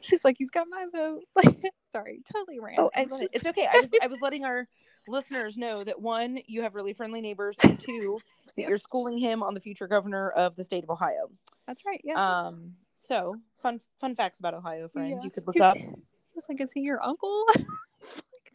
He's 0.00 0.24
like, 0.24 0.36
he's 0.38 0.50
got 0.50 0.66
my 0.68 0.86
vote. 0.92 1.22
Sorry, 1.90 2.20
totally 2.30 2.60
random. 2.60 2.86
Oh, 2.86 2.90
I 2.94 3.04
love 3.04 3.22
it. 3.22 3.30
It's 3.32 3.46
okay. 3.46 3.66
I 3.72 3.80
was 3.80 3.90
I 4.02 4.06
was 4.08 4.18
letting 4.20 4.44
our 4.44 4.66
listeners 5.08 5.56
know 5.56 5.84
that 5.84 6.00
one, 6.00 6.38
you 6.46 6.62
have 6.62 6.74
really 6.74 6.92
friendly 6.92 7.20
neighbors, 7.20 7.56
and 7.62 7.78
two, 7.78 8.18
that 8.56 8.68
you're 8.68 8.78
schooling 8.78 9.16
him 9.16 9.42
on 9.42 9.54
the 9.54 9.60
future 9.60 9.86
governor 9.86 10.30
of 10.30 10.56
the 10.56 10.64
state 10.64 10.82
of 10.84 10.90
Ohio. 10.90 11.30
That's 11.66 11.84
right. 11.86 12.00
Yeah. 12.04 12.14
Um, 12.46 12.74
so 12.96 13.36
fun 13.62 13.80
fun 14.00 14.14
facts 14.14 14.38
about 14.38 14.54
Ohio, 14.54 14.88
friends. 14.88 15.20
Yeah. 15.22 15.24
You 15.24 15.30
could 15.30 15.46
look 15.46 15.56
He- 15.56 15.62
up. 15.62 15.76
He 16.34 16.38
was 16.38 16.46
like, 16.48 16.60
is 16.60 16.72
he 16.72 16.80
your 16.80 17.00
uncle? 17.00 17.46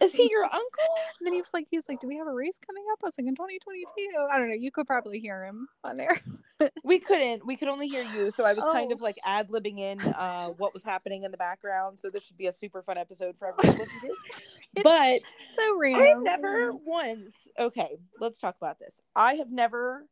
Is 0.10 0.16
he 0.16 0.28
your 0.32 0.44
uncle? 0.44 0.96
And 1.20 1.26
then 1.28 1.34
he 1.34 1.40
was 1.42 1.52
like, 1.54 1.68
he's 1.70 1.88
like, 1.88 2.02
do 2.02 2.08
we 2.08 2.18
have 2.18 2.28
a 2.28 2.34
race 2.34 2.58
coming 2.66 2.84
up? 2.92 3.00
I 3.04 3.08
was 3.08 3.16
like, 3.18 3.28
in 3.28 3.36
2022. 3.36 3.86
I 4.32 4.38
don't 4.38 4.50
know. 4.50 4.56
You 4.56 4.72
could 4.72 4.88
probably 4.88 5.20
hear 5.20 5.44
him 5.46 5.68
on 5.84 5.98
there. 5.98 6.20
We 6.84 7.00
couldn't. 7.00 7.46
We 7.46 7.56
could 7.56 7.70
only 7.70 7.88
hear 7.88 8.04
you. 8.04 8.32
So 8.32 8.44
I 8.44 8.52
was 8.52 8.66
kind 8.66 8.92
Oh. 8.92 8.96
of 8.96 9.02
like 9.02 9.18
ad 9.24 9.48
libbing 9.50 9.80
in 9.80 10.02
uh, 10.02 10.48
what 10.58 10.74
was 10.74 10.84
happening 10.84 11.24
in 11.24 11.32
the 11.32 11.38
background. 11.38 12.00
So 12.00 12.10
this 12.10 12.24
should 12.24 12.36
be 12.38 12.48
a 12.48 12.54
super 12.54 12.82
fun 12.82 12.98
episode 12.98 13.38
for 13.38 13.48
everyone 13.48 13.78
to 13.78 13.84
listen 13.84 14.00
to. 14.02 14.82
But 14.84 15.22
so 15.56 15.78
random. 15.78 16.06
I've 16.18 16.24
never 16.24 16.74
once. 16.74 17.48
Okay, 17.58 17.98
let's 18.20 18.40
talk 18.40 18.56
about 18.62 18.78
this. 18.80 19.00
I 19.16 19.36
have 19.36 19.52
never 19.52 20.06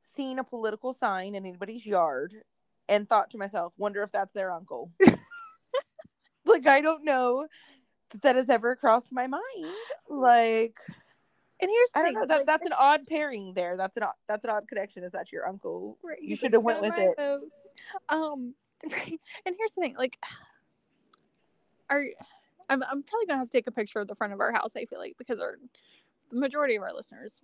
seen 0.00 0.38
a 0.38 0.44
political 0.44 0.94
sign 0.94 1.34
in 1.34 1.44
anybody's 1.44 1.84
yard 1.84 2.34
and 2.88 3.06
thought 3.08 3.30
to 3.30 3.38
myself, 3.38 3.74
"Wonder 3.76 4.02
if 4.02 4.12
that's 4.12 4.32
their 4.32 4.50
uncle." 4.52 4.90
like 6.46 6.66
I 6.66 6.80
don't 6.80 7.04
know 7.04 7.46
that 8.12 8.22
that 8.22 8.36
has 8.36 8.50
ever 8.50 8.76
crossed 8.76 9.10
my 9.12 9.26
mind. 9.26 9.42
Like 10.08 10.78
And 11.60 11.70
here's 11.70 11.90
the 11.92 11.98
I 11.98 12.02
don't 12.02 12.06
thing, 12.06 12.14
know 12.14 12.26
that 12.26 12.38
like, 12.38 12.46
that's 12.46 12.66
an 12.66 12.72
odd 12.78 13.06
pairing 13.06 13.54
there. 13.54 13.76
That's 13.76 13.96
an 13.96 14.04
odd, 14.04 14.14
that's 14.28 14.44
an 14.44 14.50
odd 14.50 14.68
connection. 14.68 15.04
Is 15.04 15.12
that 15.12 15.32
your 15.32 15.46
uncle? 15.48 15.98
right, 16.02 16.20
You 16.20 16.36
should 16.36 16.52
have 16.52 16.62
went 16.62 16.80
with 16.80 16.94
it. 16.96 17.16
vote." 17.16 17.42
Um, 18.08 18.54
and 18.82 19.56
here's 19.56 19.72
the 19.72 19.80
thing, 19.80 19.94
like, 19.96 20.18
are 21.90 22.04
I'm 22.68 22.82
I'm 22.82 23.02
probably 23.02 23.26
gonna 23.26 23.38
have 23.38 23.48
to 23.48 23.52
take 23.52 23.66
a 23.66 23.72
picture 23.72 24.00
of 24.00 24.08
the 24.08 24.14
front 24.14 24.32
of 24.32 24.40
our 24.40 24.52
house. 24.52 24.76
I 24.76 24.84
feel 24.86 24.98
like 24.98 25.14
because 25.18 25.38
our 25.40 25.58
the 26.30 26.36
majority 26.36 26.76
of 26.76 26.82
our 26.82 26.92
listeners 26.94 27.42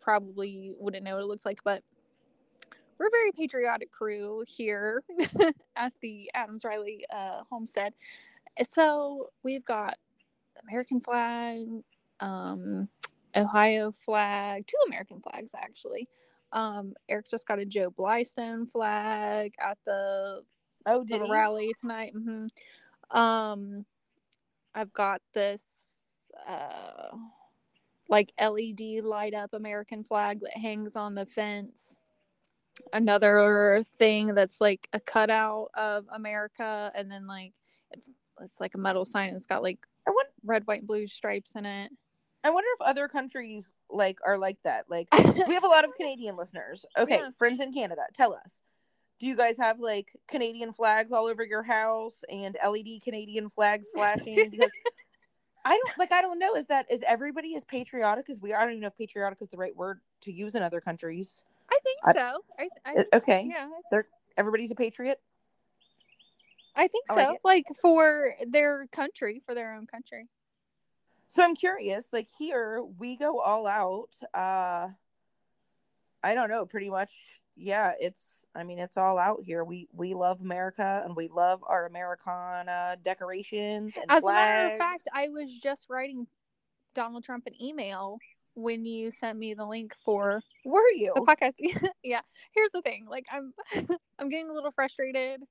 probably 0.00 0.72
wouldn't 0.78 1.04
know 1.04 1.14
what 1.14 1.22
it 1.22 1.26
looks 1.26 1.46
like, 1.46 1.60
but 1.64 1.82
we're 2.98 3.06
a 3.06 3.10
very 3.10 3.32
patriotic 3.32 3.90
crew 3.90 4.44
here 4.46 5.02
at 5.76 5.92
the 6.00 6.30
Adams 6.34 6.64
Riley 6.64 7.04
uh, 7.12 7.42
homestead. 7.50 7.94
So 8.62 9.30
we've 9.42 9.64
got 9.64 9.96
American 10.68 11.00
flag, 11.00 11.66
um, 12.20 12.88
Ohio 13.36 13.90
flag, 13.90 14.66
two 14.66 14.76
American 14.86 15.20
flags 15.20 15.52
actually. 15.56 16.08
Um, 16.52 16.94
Eric 17.08 17.28
just 17.28 17.48
got 17.48 17.58
a 17.58 17.64
Joe 17.64 17.90
Blystone 17.90 18.70
flag 18.70 19.54
at 19.58 19.78
the 19.84 20.42
Oh, 20.86 21.02
did 21.04 21.20
rally 21.28 21.74
tonight. 21.80 22.12
hmm 22.12 22.46
Um, 23.10 23.84
I've 24.74 24.92
got 24.92 25.20
this 25.32 25.66
uh, 26.46 27.16
like 28.08 28.32
LED 28.40 29.02
light 29.02 29.34
up 29.34 29.54
American 29.54 30.04
flag 30.04 30.40
that 30.40 30.56
hangs 30.56 30.96
on 30.96 31.14
the 31.14 31.26
fence. 31.26 31.98
Another 32.92 33.82
thing 33.96 34.34
that's 34.34 34.60
like 34.60 34.88
a 34.92 35.00
cutout 35.00 35.70
of 35.74 36.06
America, 36.12 36.92
and 36.94 37.10
then 37.10 37.26
like 37.26 37.52
it's 37.90 38.08
it's 38.42 38.60
like 38.60 38.74
a 38.74 38.78
metal 38.78 39.04
sign. 39.04 39.28
And 39.28 39.36
it's 39.36 39.46
got 39.46 39.62
like 39.62 39.86
I 40.06 40.10
wonder, 40.10 40.30
red, 40.44 40.66
white, 40.66 40.80
and 40.80 40.88
blue 40.88 41.06
stripes 41.06 41.52
in 41.54 41.66
it. 41.66 41.92
I 42.42 42.50
wonder 42.50 42.68
if 42.78 42.86
other 42.86 43.08
countries 43.08 43.74
like 43.90 44.18
are 44.26 44.36
like 44.36 44.58
that. 44.64 44.84
Like 44.90 45.08
we 45.48 45.54
have 45.54 45.64
a 45.64 45.68
lot 45.68 45.84
of 45.84 45.94
Canadian 45.94 46.36
listeners. 46.36 46.84
Okay, 46.98 47.18
Yeah. 47.20 47.30
friends 47.38 47.60
in 47.60 47.72
Canada, 47.72 48.02
tell 48.14 48.34
us. 48.34 48.60
Do 49.20 49.26
you 49.26 49.36
guys 49.36 49.56
have 49.58 49.78
like 49.80 50.08
Canadian 50.28 50.72
flags 50.72 51.12
all 51.12 51.26
over 51.26 51.44
your 51.44 51.62
house 51.62 52.22
and 52.28 52.56
LED 52.66 53.00
Canadian 53.02 53.48
flags 53.48 53.88
flashing? 53.94 54.36
Because 54.50 54.70
I 55.64 55.70
don't 55.70 55.98
like 55.98 56.12
I 56.12 56.20
don't 56.20 56.38
know. 56.38 56.54
Is 56.54 56.66
that 56.66 56.90
is 56.90 57.02
everybody 57.06 57.54
as 57.56 57.64
patriotic 57.64 58.28
as 58.28 58.38
we 58.38 58.52
are? 58.52 58.60
I 58.60 58.64
don't 58.64 58.72
even 58.72 58.82
know 58.82 58.88
if 58.88 58.96
patriotic 58.96 59.38
is 59.40 59.48
the 59.48 59.56
right 59.56 59.74
word 59.74 60.00
to 60.22 60.32
use 60.32 60.54
in 60.54 60.62
other 60.62 60.80
countries. 60.82 61.42
I 61.70 61.78
think 61.82 61.98
I- 62.04 62.12
so. 62.12 62.40
I, 62.58 62.68
I 62.84 62.92
Uh, 63.00 63.02
Okay, 63.14 63.48
yeah, 63.50 64.00
everybody's 64.36 64.70
a 64.70 64.74
patriot. 64.74 65.20
I 66.76 66.88
think 66.88 67.04
I 67.10 67.14
so. 67.14 67.30
like 67.30 67.40
Like, 67.44 67.66
for 67.80 68.34
their 68.46 68.86
country, 68.92 69.42
for 69.46 69.54
their 69.54 69.74
own 69.74 69.86
country. 69.86 70.28
So 71.28 71.42
I'm 71.42 71.54
curious, 71.54 72.08
like 72.12 72.28
here 72.38 72.82
we 72.98 73.16
go 73.16 73.40
all 73.40 73.66
out. 73.66 74.10
Uh 74.32 74.88
I 76.22 76.34
don't 76.34 76.50
know, 76.50 76.66
pretty 76.66 76.90
much 76.90 77.12
yeah, 77.56 77.92
it's 78.00 78.46
I 78.54 78.64
mean 78.64 78.78
it's 78.78 78.96
all 78.96 79.18
out 79.18 79.40
here. 79.44 79.64
We 79.64 79.88
we 79.92 80.14
love 80.14 80.40
America 80.40 81.02
and 81.04 81.16
we 81.16 81.28
love 81.28 81.60
our 81.66 81.86
Americana 81.86 82.96
decorations 83.02 83.96
and 83.96 84.10
As 84.10 84.22
flags. 84.22 84.38
a 84.38 84.54
matter 84.54 84.74
of 84.74 84.78
fact, 84.78 85.08
I 85.12 85.28
was 85.28 85.58
just 85.60 85.86
writing 85.88 86.26
Donald 86.94 87.24
Trump 87.24 87.46
an 87.46 87.60
email 87.62 88.18
when 88.54 88.84
you 88.84 89.10
sent 89.10 89.38
me 89.38 89.54
the 89.54 89.66
link 89.66 89.94
for 90.04 90.40
were 90.64 90.90
you? 90.96 91.12
the 91.14 91.22
podcast. 91.22 91.54
yeah. 92.02 92.20
Here's 92.54 92.70
the 92.70 92.82
thing. 92.82 93.06
Like 93.08 93.26
I'm 93.32 93.52
I'm 94.18 94.28
getting 94.28 94.50
a 94.50 94.52
little 94.52 94.72
frustrated 94.72 95.42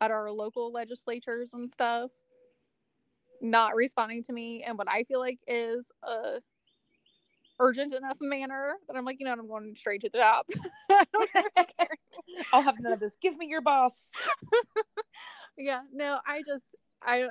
at 0.00 0.10
our 0.10 0.30
local 0.30 0.72
legislatures 0.72 1.54
and 1.54 1.70
stuff 1.70 2.10
not 3.40 3.74
responding 3.74 4.22
to 4.24 4.32
me 4.32 4.62
and 4.62 4.78
what 4.78 4.90
I 4.90 5.04
feel 5.04 5.20
like 5.20 5.38
is 5.46 5.90
a 6.02 6.40
urgent 7.60 7.92
enough 7.92 8.16
manner 8.20 8.74
that 8.88 8.96
I'm 8.96 9.04
like, 9.04 9.18
you 9.20 9.26
know, 9.26 9.32
I'm 9.32 9.46
going 9.46 9.74
straight 9.76 10.00
to 10.00 10.10
the 10.12 10.18
top. 10.18 10.46
I 10.90 11.04
don't 11.12 11.30
really 11.34 11.68
care. 11.78 11.88
I'll 12.52 12.62
have 12.62 12.76
none 12.80 12.92
of 12.92 13.00
this. 13.00 13.16
Give 13.20 13.36
me 13.36 13.46
your 13.46 13.60
boss. 13.60 14.08
yeah, 15.58 15.82
no, 15.92 16.18
I 16.26 16.42
just 16.46 16.64
I 17.02 17.28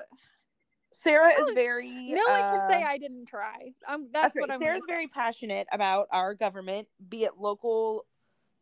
Sarah 0.93 1.30
is 1.30 1.54
very 1.56 2.10
no 2.10 2.21
one 2.28 2.41
can 2.41 2.69
say 2.69 2.84
uh, 2.84 2.88
I 2.88 2.97
didn't 2.99 3.26
try. 3.26 3.71
Um 3.88 4.10
that's, 4.13 4.28
That's 4.28 4.36
right. 4.36 4.41
what 4.41 4.52
I'm 4.52 4.60
Sarah's 4.60 4.82
gonna 4.86 4.97
very 4.97 5.08
passionate 5.08 5.67
about 5.71 6.08
our 6.12 6.36
government, 6.36 6.88
be 7.10 7.23
it 7.23 7.34
local, 7.38 8.06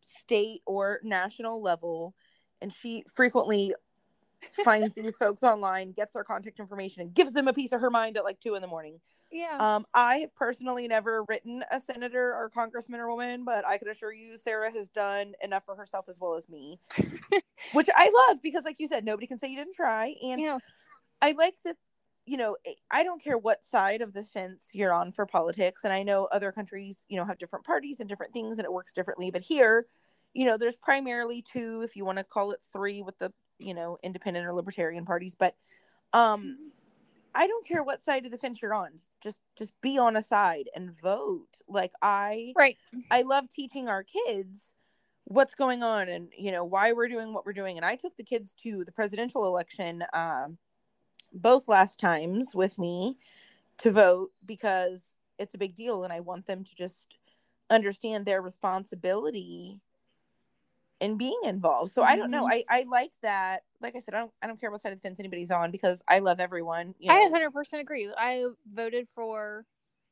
state, 0.01 0.61
or 0.65 0.99
national 1.03 1.61
level. 1.61 2.15
And 2.61 2.71
she 2.71 3.03
frequently 3.13 3.73
finds 4.63 4.95
these 4.95 5.15
folks 5.15 5.43
online, 5.43 5.91
gets 5.91 6.13
their 6.13 6.23
contact 6.23 6.59
information, 6.59 7.01
and 7.01 7.13
gives 7.13 7.33
them 7.33 7.47
a 7.47 7.53
piece 7.53 7.71
of 7.71 7.81
her 7.81 7.89
mind 7.89 8.17
at 8.17 8.23
like 8.23 8.39
two 8.39 8.55
in 8.55 8.61
the 8.61 8.67
morning. 8.67 8.99
Yeah. 9.31 9.57
Um, 9.59 9.85
I 9.93 10.17
have 10.17 10.35
personally 10.35 10.87
never 10.87 11.23
written 11.29 11.63
a 11.71 11.79
senator 11.79 12.33
or 12.33 12.49
congressman 12.49 12.99
or 12.99 13.09
woman, 13.09 13.45
but 13.45 13.65
I 13.65 13.77
can 13.77 13.87
assure 13.87 14.11
you 14.11 14.37
Sarah 14.37 14.71
has 14.71 14.89
done 14.89 15.33
enough 15.41 15.63
for 15.65 15.75
herself 15.75 16.05
as 16.09 16.19
well 16.19 16.35
as 16.35 16.49
me. 16.49 16.79
which 17.73 17.89
I 17.95 18.11
love 18.27 18.41
because, 18.41 18.65
like 18.65 18.79
you 18.79 18.87
said, 18.87 19.05
nobody 19.05 19.27
can 19.27 19.37
say 19.37 19.47
you 19.47 19.57
didn't 19.57 19.75
try. 19.75 20.15
And 20.23 20.41
yeah. 20.41 20.57
I 21.21 21.33
like 21.33 21.55
that, 21.65 21.77
you 22.25 22.37
know, 22.37 22.57
I 22.89 23.03
don't 23.03 23.23
care 23.23 23.37
what 23.37 23.63
side 23.63 24.01
of 24.01 24.13
the 24.13 24.23
fence 24.23 24.69
you're 24.73 24.93
on 24.93 25.11
for 25.11 25.25
politics. 25.25 25.83
And 25.83 25.93
I 25.93 26.03
know 26.03 26.27
other 26.31 26.51
countries, 26.51 27.05
you 27.07 27.17
know, 27.17 27.25
have 27.25 27.37
different 27.37 27.65
parties 27.65 27.99
and 27.99 28.09
different 28.09 28.33
things 28.33 28.57
and 28.57 28.65
it 28.65 28.73
works 28.73 28.93
differently. 28.93 29.31
But 29.31 29.41
here, 29.41 29.85
you 30.33 30.45
know, 30.45 30.57
there's 30.57 30.75
primarily 30.75 31.41
two, 31.41 31.81
if 31.83 31.95
you 31.95 32.05
want 32.05 32.17
to 32.17 32.23
call 32.23 32.51
it 32.51 32.59
three 32.73 33.01
with 33.01 33.17
the, 33.19 33.31
you 33.61 33.73
know, 33.73 33.97
independent 34.03 34.45
or 34.45 34.53
libertarian 34.53 35.05
parties. 35.05 35.35
But 35.35 35.55
um 36.13 36.71
I 37.33 37.47
don't 37.47 37.65
care 37.65 37.83
what 37.83 38.01
side 38.01 38.25
of 38.25 38.31
the 38.31 38.37
fence 38.37 38.61
you're 38.61 38.73
on. 38.73 38.91
Just 39.21 39.41
just 39.55 39.71
be 39.81 39.97
on 39.97 40.15
a 40.15 40.21
side 40.21 40.69
and 40.75 40.91
vote. 40.99 41.61
Like 41.67 41.93
I 42.01 42.53
Right. 42.55 42.77
I 43.09 43.21
love 43.21 43.49
teaching 43.49 43.87
our 43.87 44.03
kids 44.03 44.73
what's 45.25 45.55
going 45.55 45.81
on 45.81 46.09
and 46.09 46.29
you 46.37 46.51
know 46.51 46.65
why 46.65 46.91
we're 46.91 47.07
doing 47.07 47.33
what 47.33 47.45
we're 47.45 47.53
doing. 47.53 47.77
And 47.77 47.85
I 47.85 47.95
took 47.95 48.15
the 48.17 48.23
kids 48.23 48.53
to 48.63 48.83
the 48.83 48.91
presidential 48.91 49.45
election 49.47 50.03
um, 50.13 50.57
both 51.33 51.67
last 51.67 51.99
times 51.99 52.53
with 52.53 52.77
me 52.77 53.17
to 53.77 53.91
vote 53.91 54.31
because 54.45 55.15
it's 55.39 55.55
a 55.55 55.57
big 55.57 55.75
deal, 55.75 56.03
and 56.03 56.13
I 56.13 56.19
want 56.19 56.45
them 56.45 56.63
to 56.63 56.75
just 56.75 57.15
understand 57.69 58.25
their 58.25 58.41
responsibility 58.41 59.79
in 61.01 61.17
being 61.17 61.39
involved. 61.43 61.91
So 61.91 62.03
I 62.03 62.15
don't 62.15 62.31
know. 62.31 62.45
Mhm. 62.45 62.51
I 62.51 62.63
I 62.69 62.83
like 62.83 63.11
that. 63.23 63.63
Like 63.81 63.95
I 63.95 63.99
said, 63.99 64.13
I 64.13 64.19
don't 64.19 64.31
I 64.41 64.47
don't 64.47 64.59
care 64.59 64.71
what 64.71 64.79
side 64.81 64.93
of 64.93 64.99
the 64.99 65.01
fence 65.01 65.19
anybody's 65.19 65.51
on 65.51 65.71
because 65.71 66.01
I 66.07 66.19
love 66.19 66.39
everyone. 66.39 66.95
You 66.99 67.11
I 67.11 67.27
100% 67.29 67.81
agree. 67.81 68.09
I 68.15 68.45
voted 68.71 69.07
for 69.15 69.65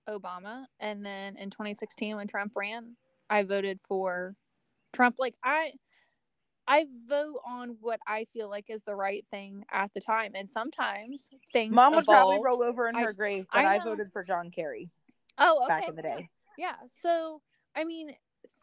Obama 0.10 0.66
and 0.80 1.06
then 1.06 1.38
in 1.38 1.52
2016 1.52 2.16
when 2.16 2.28
Trump 2.28 2.54
ran, 2.56 2.98
I 3.30 3.44
voted 3.44 3.80
for 3.88 4.36
Trump 4.92 5.18
like 5.20 5.36
I 5.44 5.74
I 6.68 6.86
vote 7.08 7.40
on 7.48 7.78
what 7.80 8.00
I 8.08 8.26
feel 8.26 8.50
like 8.50 8.66
is 8.70 8.84
the 8.84 8.96
right 8.96 9.26
thing 9.26 9.66
at 9.72 9.94
the 9.94 10.02
time 10.02 10.32
and 10.36 10.50
sometimes 10.50 11.30
things 11.52 11.74
Mom 11.74 11.96
would 11.96 12.06
probably 12.06 12.40
roll 12.44 12.64
over 12.64 12.88
in 12.88 12.96
I- 12.96 13.04
her 13.04 13.14
grave, 13.14 13.46
but 13.54 13.66
I 13.66 13.76
I, 13.76 13.80
voted 13.80 14.12
for 14.12 14.24
John 14.24 14.50
Kerry 14.50 14.90
Oh, 15.38 15.60
okay. 15.64 15.68
back 15.68 15.88
in 15.88 15.96
the 15.96 16.02
day. 16.02 16.30
Yeah. 16.58 16.76
So, 16.88 17.42
I 17.76 17.86
mean, 17.86 18.14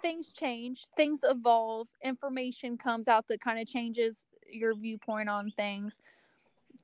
things 0.02 0.32
change, 0.32 0.86
things 0.96 1.20
evolve, 1.24 1.88
information 2.02 2.76
comes 2.76 3.08
out 3.08 3.26
that 3.28 3.40
kind 3.40 3.58
of 3.58 3.66
changes 3.66 4.26
your 4.50 4.74
viewpoint 4.74 5.28
on 5.28 5.50
things. 5.50 5.98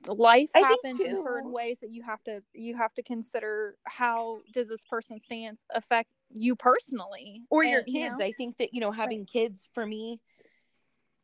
Life 0.07 0.51
I 0.55 0.61
happens 0.61 1.01
in 1.01 1.21
certain 1.23 1.53
ways 1.53 1.79
that 1.81 1.91
you 1.91 2.03
have 2.03 2.23
to 2.25 2.43
you 2.55 2.77
have 2.77 2.93
to 2.95 3.03
consider 3.03 3.77
how 3.85 4.41
does 4.53 4.69
this 4.69 4.85
person's 4.85 5.25
stance 5.25 5.65
affect 5.71 6.09
you 6.35 6.57
personally 6.57 7.43
or 7.51 7.63
your 7.63 7.83
And, 7.83 7.95
you 7.95 8.01
kids. 8.01 8.21
know, 8.21 8.27
I 8.27 8.33
think 8.33 8.59
that 8.59 8.75
you 8.75 8.81
know 8.81 8.91
having 8.91 9.27
kids 9.27 9.69
for 9.75 9.87
me 9.87 10.21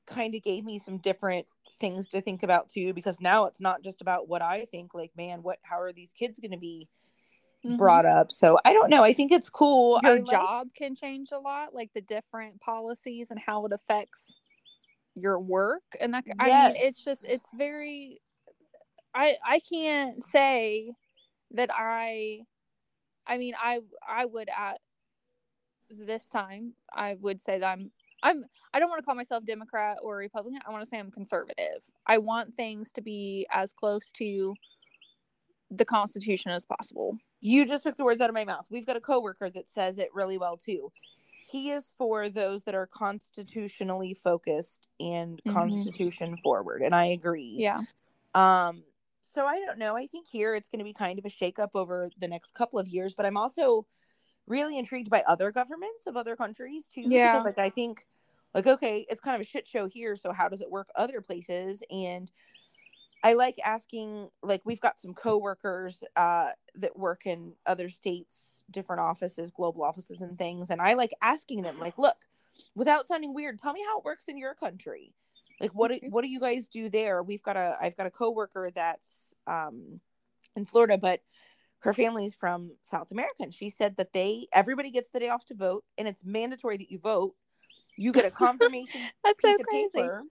kind 0.07 0.35
of 0.35 0.43
gave 0.43 0.65
me 0.65 0.79
some 0.79 0.99
different 0.99 1.47
things 1.79 2.09
to 2.09 2.21
think 2.21 2.43
about 2.43 2.69
too 2.69 2.95
because 2.95 3.21
now 3.21 3.45
it's 3.47 3.61
not 3.61 3.83
just 3.83 4.01
about 4.01 4.29
what 4.29 4.43
I 4.43 4.65
think 4.65 4.95
like 4.95 5.13
man 5.17 5.43
what 5.43 5.59
how 5.63 5.81
are 5.81 5.93
these 5.93 6.13
kids 6.19 6.41
going 6.41 6.53
to 6.53 6.59
be 6.59 6.89
mhm. 7.65 7.77
brought 7.77 8.07
up 8.07 8.31
so 8.31 8.59
I 8.65 8.73
don't 8.73 8.91
know 8.91 9.03
I 9.03 9.13
think 9.13 9.33
it's 9.33 9.51
cool 9.51 10.01
your 10.03 10.13
I 10.13 10.17
like- 10.17 10.31
job 10.31 10.69
can 10.77 10.95
change 10.95 11.31
a 11.33 11.39
lot 11.39 11.75
like 11.75 11.91
the 11.95 12.01
different 12.01 12.61
policies 12.61 13.31
and 13.31 13.39
how 13.39 13.65
it 13.67 13.73
affects 13.73 14.37
your 15.15 15.41
work 15.41 15.83
and 16.01 16.15
that 16.15 16.23
i 16.39 16.69
mean 16.69 16.77
it's 16.77 17.03
just 17.05 17.25
it's 17.25 17.51
very 17.57 18.21
i 19.15 19.37
i 19.45 19.59
can't 19.69 20.23
say 20.23 20.93
that 21.51 21.71
i 21.73 22.39
i 23.27 23.37
mean 23.37 23.53
i 23.61 23.81
i 24.09 24.25
would 24.25 24.49
at 24.57 24.79
this 25.91 26.29
time 26.29 26.73
i 26.95 27.15
would 27.21 27.41
say 27.41 27.59
that 27.59 27.67
i'm 27.67 27.91
i'm 28.23 28.45
i 28.73 28.79
don't 28.79 28.91
want 28.91 29.01
to 29.01 29.05
call 29.05 29.17
myself 29.17 29.45
democrat 29.45 29.97
or 30.05 30.19
republican 30.19 30.61
i 30.65 30.71
want 30.71 30.85
to 30.85 30.89
say 30.89 31.01
i'm 31.01 31.11
conservative 31.11 31.83
i 32.07 32.17
want 32.17 32.55
things 32.55 32.93
to 32.93 33.01
be 33.01 33.45
as 33.51 33.73
close 33.73 34.13
to 34.13 34.55
the 35.71 35.85
constitution 35.85 36.51
as 36.51 36.65
possible 36.65 37.19
you 37.41 37.65
just 37.67 37.83
took 37.83 37.97
the 37.97 38.05
words 38.05 38.21
out 38.21 38.31
of 38.31 38.35
my 38.35 38.45
mouth 38.45 38.67
we've 38.71 38.87
got 38.87 38.97
a 38.97 39.01
coworker 39.01 39.51
that 39.51 39.69
says 39.69 39.99
it 39.99 40.09
really 40.15 40.39
well 40.39 40.57
too 40.57 40.91
he 41.51 41.71
is 41.71 41.93
for 41.97 42.29
those 42.29 42.65
that 42.65 42.75
are 42.75 42.87
constitutionally 42.87 44.15
focused 44.15 44.87
and 45.01 45.41
Mhm. 45.47 45.53
constitution 45.53 46.37
forward 46.43 46.83
and 46.83 46.95
I 46.95 47.07
agree 47.07 47.55
yeah 47.59 47.81
Um, 48.35 48.85
so 49.23 49.47
I 49.47 49.59
don't 49.61 49.79
know. 49.79 49.95
I 49.97 50.07
think 50.07 50.27
here 50.27 50.55
it's 50.55 50.69
going 50.69 50.79
to 50.79 50.85
be 50.85 50.93
kind 50.95 51.19
of 51.19 51.25
a 51.27 51.29
shakeup 51.29 51.71
over 51.75 52.09
the 52.19 52.29
next 52.29 52.55
couple 52.55 52.79
of 52.79 52.89
years, 52.89 53.15
but 53.15 53.27
I'm 53.27 53.37
also 53.37 53.87
really 54.47 54.79
intrigued 54.79 55.11
by 55.11 55.23
other 55.27 55.51
governments 55.53 56.07
of 56.07 56.17
other 56.17 56.35
countries 56.35 56.89
too. 56.89 57.03
Yeah. 57.03 57.33
Because 57.33 57.45
like 57.45 57.59
I 57.59 57.69
think, 57.69 58.07
like 58.55 58.67
okay, 58.67 59.05
it's 59.11 59.21
kind 59.21 59.35
of 59.35 59.43
a 59.43 59.45
shit 59.45 59.67
show 59.67 59.87
here. 59.87 60.17
So 60.17 60.33
how 60.33 60.49
does 60.49 60.63
it 60.63 60.71
work 60.71 60.89
other 60.97 61.21
places? 61.21 61.83
And 61.91 62.31
I 63.23 63.35
like 63.35 63.59
asking. 63.65 64.31
Like 64.43 64.63
we've 64.65 64.81
got 64.81 64.99
some 64.99 65.15
coworkers 65.15 66.03
uh, 66.17 66.51
that 66.77 66.99
work 66.99 67.27
in 67.27 67.53
other 67.67 67.89
states, 67.89 68.63
different 68.71 69.01
offices, 69.01 69.51
global 69.51 69.83
offices, 69.83 70.23
and 70.23 70.39
things. 70.39 70.71
And 70.71 70.81
I 70.81 70.95
like 70.95 71.13
asking 71.23 71.63
them, 71.63 71.79
like, 71.79 71.99
look, 71.99 72.17
without 72.75 73.07
sounding 73.07 73.35
weird, 73.35 73.59
tell 73.59 73.73
me 73.73 73.85
how 73.87 73.99
it 73.99 74.05
works 74.05 74.25
in 74.29 74.39
your 74.39 74.55
country 74.55 75.15
like 75.61 75.73
what 75.73 75.91
do, 75.91 75.99
what 76.09 76.23
do 76.23 76.29
you 76.29 76.41
guys 76.41 76.67
do 76.67 76.89
there 76.89 77.23
we've 77.23 77.43
got 77.43 77.57
a 77.57 77.77
i've 77.81 77.97
got 77.97 78.07
a 78.07 78.11
coworker 78.11 78.71
that's 78.75 79.35
um 79.47 80.01
in 80.57 80.65
florida 80.65 80.99
but 80.99 81.21
her 81.81 81.93
family's 81.93 82.35
from 82.35 82.73
south 82.83 83.11
america 83.11 83.43
and 83.43 83.55
she 83.55 83.69
said 83.69 83.97
that 83.97 84.13
they 84.13 84.47
everybody 84.53 84.91
gets 84.91 85.11
the 85.11 85.21
day 85.21 85.29
off 85.29 85.45
to 85.45 85.55
vote 85.55 85.85
and 85.97 86.09
it's 86.09 86.25
mandatory 86.25 86.77
that 86.77 86.91
you 86.91 86.99
vote 86.99 87.35
you 87.97 88.13
get 88.13 88.25
a 88.25 88.31
confirmation 88.47 89.01
that's 89.25 89.41
piece 89.41 89.51
so 89.51 89.61
of 89.61 89.67
crazy 89.67 89.89
paper 89.95 90.23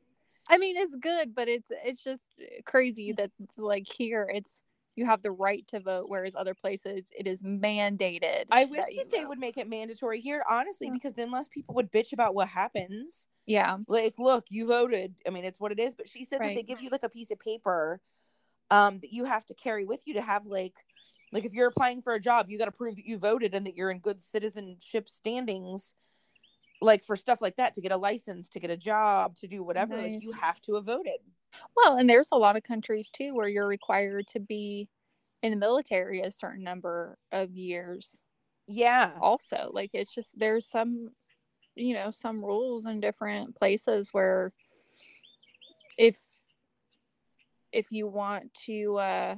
I 0.50 0.58
mean, 0.58 0.78
it's 0.78 0.96
good, 0.96 1.36
but 1.36 1.48
it's 1.48 1.72
it's 1.84 2.04
just 2.04 2.22
crazy 2.66 3.12
that 3.14 3.32
like 3.58 3.88
here 3.88 4.30
it's 4.34 4.62
you 4.96 5.06
have 5.06 5.22
the 5.22 5.32
right 5.32 5.68
to 5.68 5.80
vote, 5.80 6.06
whereas 6.08 6.36
other 6.36 6.56
places 6.56 7.10
it 7.18 7.28
is 7.28 7.42
mandated. 7.44 8.46
i 8.52 8.66
wish 8.66 8.84
you 8.90 8.98
that 8.98 9.12
they 9.12 9.20
vote. 9.22 9.30
would 9.30 9.40
make 9.40 9.58
it 9.58 9.70
mandatory 9.70 10.20
here 10.20 10.44
honestly 10.50 10.88
Yeah. 10.88 10.94
because 10.94 11.14
then 11.14 11.30
less 11.32 11.48
people 11.48 11.76
would 11.76 11.92
bitch 11.92 12.14
about 12.14 12.34
what 12.34 12.48
happens 12.48 13.28
Yeah, 13.46 13.78
like 13.88 14.16
look 14.18 14.46
you 14.50 14.66
voted 14.68 15.14
i 15.28 15.30
mean 15.30 15.46
it's 15.46 15.60
what 15.60 15.72
it 15.72 15.80
is 15.80 15.94
but 15.94 16.10
she 16.10 16.26
said 16.26 16.42
that 16.42 16.56
they 16.56 16.64
give 16.64 16.82
you 16.82 16.90
like 16.90 17.04
a 17.04 17.10
piece 17.10 17.30
of 17.30 17.40
paper 17.40 18.02
um 18.72 19.00
that 19.02 19.14
you 19.14 19.26
have 19.26 19.46
to 19.46 19.54
carry 19.54 19.86
with 19.86 20.02
you 20.08 20.16
to 20.16 20.22
have 20.22 20.46
like 20.48 20.74
like 21.32 21.46
if 21.46 21.54
you're 21.54 21.68
applying 21.68 22.02
for 22.02 22.14
a 22.16 22.20
job 22.20 22.50
you 22.50 22.58
got 22.58 22.66
to 22.66 22.72
prove 22.72 22.96
that 22.96 23.06
you 23.06 23.20
voted 23.20 23.54
and 23.54 23.68
that 23.68 23.76
you're 23.78 23.92
in 23.92 24.00
good 24.00 24.20
citizenship 24.20 25.08
standings 25.10 25.94
like 26.82 27.04
for 27.04 27.16
stuff 27.16 27.42
like 27.42 27.56
that 27.56 27.74
to 27.74 27.82
get 27.82 27.92
a 27.92 27.98
license 27.98 28.50
to 28.50 28.60
get 28.60 28.70
a 28.70 28.78
job 28.78 29.36
to 29.36 29.48
do 29.48 29.64
whatever 29.64 29.98
like 29.98 30.22
you 30.22 30.32
have 30.34 30.62
to 30.62 30.76
have 30.76 30.86
voted 30.86 31.20
well, 31.76 31.98
and 31.98 32.10
there's 32.10 32.30
a 32.32 32.38
lot 32.38 32.58
of 32.58 32.64
countries 32.64 33.10
too 33.12 33.34
where 33.34 33.48
you're 33.48 33.68
required 33.68 34.28
to 34.28 34.40
be 34.40 34.90
in 35.44 35.52
the 35.52 35.58
military 35.58 36.22
a 36.22 36.32
certain 36.32 36.64
number 36.64 37.18
of 37.32 37.56
years. 37.56 38.22
yeah 38.68 39.14
Also, 39.22 39.70
like 39.74 39.92
it's 39.94 40.14
just 40.14 40.38
there's 40.38 40.66
some 40.66 41.10
you 41.76 41.94
know 41.94 42.12
some 42.12 42.44
rules 42.44 42.86
in 42.86 43.00
different 43.00 43.56
places 43.56 44.10
where 44.12 44.52
if 45.98 46.20
if 47.72 47.92
you 47.92 48.08
want 48.08 48.54
to 48.66 48.98
uh 48.98 49.36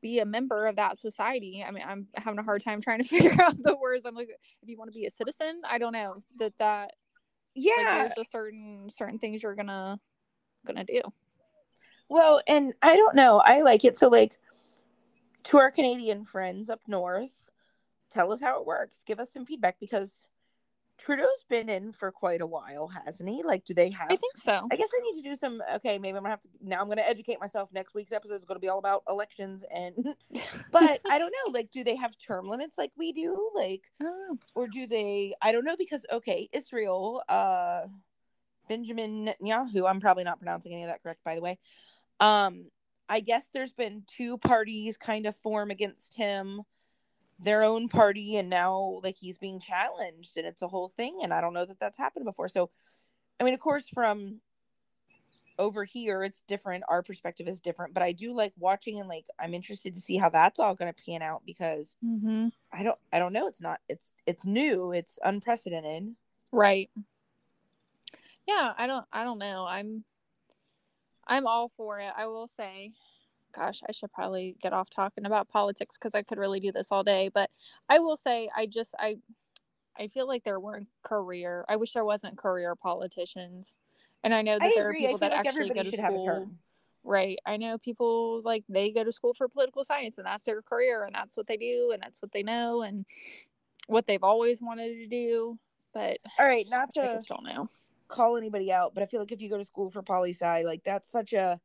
be 0.00 0.18
a 0.18 0.24
member 0.24 0.66
of 0.66 0.76
that 0.76 0.98
society. 0.98 1.64
I 1.66 1.70
mean 1.70 1.84
i'm 1.86 2.06
having 2.14 2.38
a 2.38 2.42
hard 2.42 2.62
time 2.62 2.80
trying 2.80 3.02
to 3.02 3.08
figure 3.08 3.36
out 3.40 3.60
the 3.62 3.76
words. 3.76 4.04
I'm 4.04 4.14
like 4.14 4.30
if 4.62 4.68
you 4.68 4.78
want 4.78 4.90
to 4.90 4.98
be 4.98 5.06
a 5.06 5.10
citizen 5.10 5.62
i 5.68 5.78
don't 5.78 5.92
know 5.92 6.22
that 6.38 6.56
that 6.58 6.92
yeah. 7.54 7.72
like, 7.76 8.14
there's 8.14 8.26
a 8.26 8.30
certain 8.30 8.88
certain 8.90 9.18
things 9.18 9.42
you're 9.42 9.54
gonna 9.54 9.98
gonna 10.66 10.84
do. 10.84 11.00
Well 12.08 12.40
and 12.48 12.74
i 12.82 12.96
don't 12.96 13.14
know 13.14 13.40
i 13.44 13.62
like 13.62 13.84
it 13.84 13.96
so 13.96 14.08
like 14.08 14.38
to 15.44 15.58
our 15.58 15.70
canadian 15.70 16.24
friends 16.24 16.68
up 16.68 16.80
north 16.88 17.50
tell 18.10 18.32
us 18.32 18.40
how 18.40 18.60
it 18.60 18.66
works 18.66 19.04
give 19.06 19.20
us 19.20 19.32
some 19.32 19.46
feedback 19.46 19.78
because 19.78 20.26
Trudeau's 21.00 21.44
been 21.48 21.68
in 21.68 21.92
for 21.92 22.12
quite 22.12 22.42
a 22.42 22.46
while, 22.46 22.88
hasn't 22.88 23.28
he? 23.28 23.42
Like, 23.42 23.64
do 23.64 23.72
they 23.72 23.90
have? 23.90 24.08
i 24.10 24.16
think 24.16 24.36
so 24.36 24.68
I 24.70 24.76
guess 24.76 24.88
I 24.94 25.00
need 25.00 25.22
to 25.22 25.28
do 25.28 25.34
some. 25.34 25.62
Okay, 25.76 25.98
maybe 25.98 26.16
I'm 26.16 26.22
gonna 26.22 26.30
have 26.30 26.40
to. 26.40 26.48
Now 26.62 26.80
I'm 26.80 26.88
gonna 26.88 27.02
educate 27.02 27.40
myself. 27.40 27.70
Next 27.72 27.94
week's 27.94 28.12
episode 28.12 28.36
is 28.36 28.44
gonna 28.44 28.60
be 28.60 28.68
all 28.68 28.78
about 28.78 29.02
elections, 29.08 29.64
and 29.74 29.94
but 30.70 31.00
I 31.10 31.18
don't 31.18 31.32
know. 31.32 31.52
Like, 31.52 31.70
do 31.70 31.84
they 31.84 31.96
have 31.96 32.16
term 32.18 32.48
limits 32.48 32.76
like 32.76 32.92
we 32.98 33.12
do? 33.12 33.50
Like, 33.54 33.82
I 34.00 34.04
don't 34.04 34.28
know. 34.28 34.38
or 34.54 34.68
do 34.68 34.86
they? 34.86 35.34
I 35.40 35.52
don't 35.52 35.64
know 35.64 35.76
because 35.76 36.04
okay, 36.12 36.48
Israel, 36.52 37.22
uh, 37.28 37.82
Benjamin 38.68 39.26
Netanyahu. 39.26 39.88
I'm 39.88 40.00
probably 40.00 40.24
not 40.24 40.38
pronouncing 40.38 40.72
any 40.72 40.82
of 40.82 40.90
that 40.90 41.02
correct, 41.02 41.24
by 41.24 41.34
the 41.34 41.40
way. 41.40 41.58
Um, 42.20 42.66
I 43.08 43.20
guess 43.20 43.48
there's 43.54 43.72
been 43.72 44.04
two 44.06 44.36
parties 44.38 44.96
kind 44.98 45.26
of 45.26 45.34
form 45.36 45.70
against 45.70 46.14
him 46.14 46.62
their 47.42 47.62
own 47.62 47.88
party 47.88 48.36
and 48.36 48.50
now 48.50 49.00
like 49.02 49.16
he's 49.18 49.38
being 49.38 49.60
challenged 49.60 50.36
and 50.36 50.46
it's 50.46 50.62
a 50.62 50.68
whole 50.68 50.88
thing 50.88 51.20
and 51.22 51.32
i 51.32 51.40
don't 51.40 51.54
know 51.54 51.64
that 51.64 51.80
that's 51.80 51.98
happened 51.98 52.24
before. 52.24 52.48
So 52.48 52.70
i 53.38 53.44
mean 53.44 53.54
of 53.54 53.60
course 53.60 53.88
from 53.92 54.40
over 55.58 55.84
here 55.84 56.22
it's 56.22 56.42
different. 56.48 56.84
Our 56.88 57.02
perspective 57.02 57.46
is 57.48 57.60
different 57.60 57.94
but 57.94 58.02
i 58.02 58.12
do 58.12 58.32
like 58.34 58.52
watching 58.58 58.98
and 58.98 59.08
like 59.08 59.26
i'm 59.38 59.54
interested 59.54 59.94
to 59.94 60.00
see 60.00 60.16
how 60.16 60.28
that's 60.30 60.60
all 60.60 60.74
going 60.74 60.92
to 60.92 61.04
pan 61.04 61.22
out 61.22 61.42
because 61.46 61.96
mm-hmm. 62.04 62.48
i 62.72 62.82
don't 62.82 62.98
i 63.12 63.18
don't 63.18 63.32
know. 63.32 63.46
It's 63.46 63.60
not 63.60 63.80
it's 63.88 64.12
it's 64.26 64.44
new. 64.44 64.92
It's 64.92 65.18
unprecedented. 65.24 66.14
Right. 66.52 66.90
Yeah 68.46 68.72
i 68.76 68.86
don't 68.86 69.06
i 69.12 69.24
don't 69.24 69.38
know. 69.38 69.66
I'm 69.66 70.04
i'm 71.26 71.46
all 71.46 71.70
for 71.76 72.00
it 72.00 72.12
i 72.16 72.26
will 72.26 72.48
say 72.48 72.92
gosh 73.52 73.80
i 73.88 73.92
should 73.92 74.12
probably 74.12 74.56
get 74.60 74.72
off 74.72 74.88
talking 74.90 75.26
about 75.26 75.48
politics 75.48 75.96
because 75.98 76.14
i 76.14 76.22
could 76.22 76.38
really 76.38 76.60
do 76.60 76.72
this 76.72 76.90
all 76.90 77.02
day 77.02 77.28
but 77.32 77.50
i 77.88 77.98
will 77.98 78.16
say 78.16 78.48
i 78.56 78.66
just 78.66 78.94
i 78.98 79.16
i 79.98 80.06
feel 80.08 80.26
like 80.26 80.44
there 80.44 80.60
weren't 80.60 80.88
career 81.02 81.64
i 81.68 81.76
wish 81.76 81.92
there 81.92 82.04
wasn't 82.04 82.36
career 82.36 82.74
politicians 82.74 83.78
and 84.24 84.34
i 84.34 84.42
know 84.42 84.58
that 84.58 84.66
i 84.66 84.72
there 84.74 84.86
are 84.86 84.90
agree 84.90 85.04
i 85.04 85.08
people 85.08 85.18
that 85.18 85.32
like 85.32 85.46
actually 85.46 85.68
go 85.70 85.82
to 85.82 85.90
should 85.90 86.00
have 86.00 86.14
a 86.14 86.20
school 86.20 86.50
right 87.02 87.38
i 87.46 87.56
know 87.56 87.78
people 87.78 88.42
like 88.44 88.64
they 88.68 88.90
go 88.90 89.02
to 89.02 89.12
school 89.12 89.32
for 89.32 89.48
political 89.48 89.82
science 89.82 90.18
and 90.18 90.26
that's 90.26 90.44
their 90.44 90.60
career 90.60 91.04
and 91.04 91.14
that's 91.14 91.36
what 91.36 91.46
they 91.46 91.56
do 91.56 91.90
and 91.92 92.02
that's 92.02 92.20
what 92.20 92.30
they 92.32 92.42
know 92.42 92.82
and 92.82 93.06
what 93.86 94.06
they've 94.06 94.22
always 94.22 94.60
wanted 94.60 94.94
to 94.94 95.06
do 95.06 95.56
but 95.94 96.18
all 96.38 96.46
right 96.46 96.66
not 96.68 96.90
i 96.96 97.00
to 97.00 97.14
just 97.14 97.28
don't 97.28 97.44
know. 97.44 97.68
call 98.08 98.36
anybody 98.36 98.70
out 98.70 98.92
but 98.92 99.02
i 99.02 99.06
feel 99.06 99.20
like 99.20 99.32
if 99.32 99.40
you 99.40 99.48
go 99.48 99.56
to 99.56 99.64
school 99.64 99.90
for 99.90 100.02
poli 100.02 100.30
sci 100.32 100.62
like 100.62 100.82
that's 100.84 101.10
such 101.10 101.32
a 101.32 101.58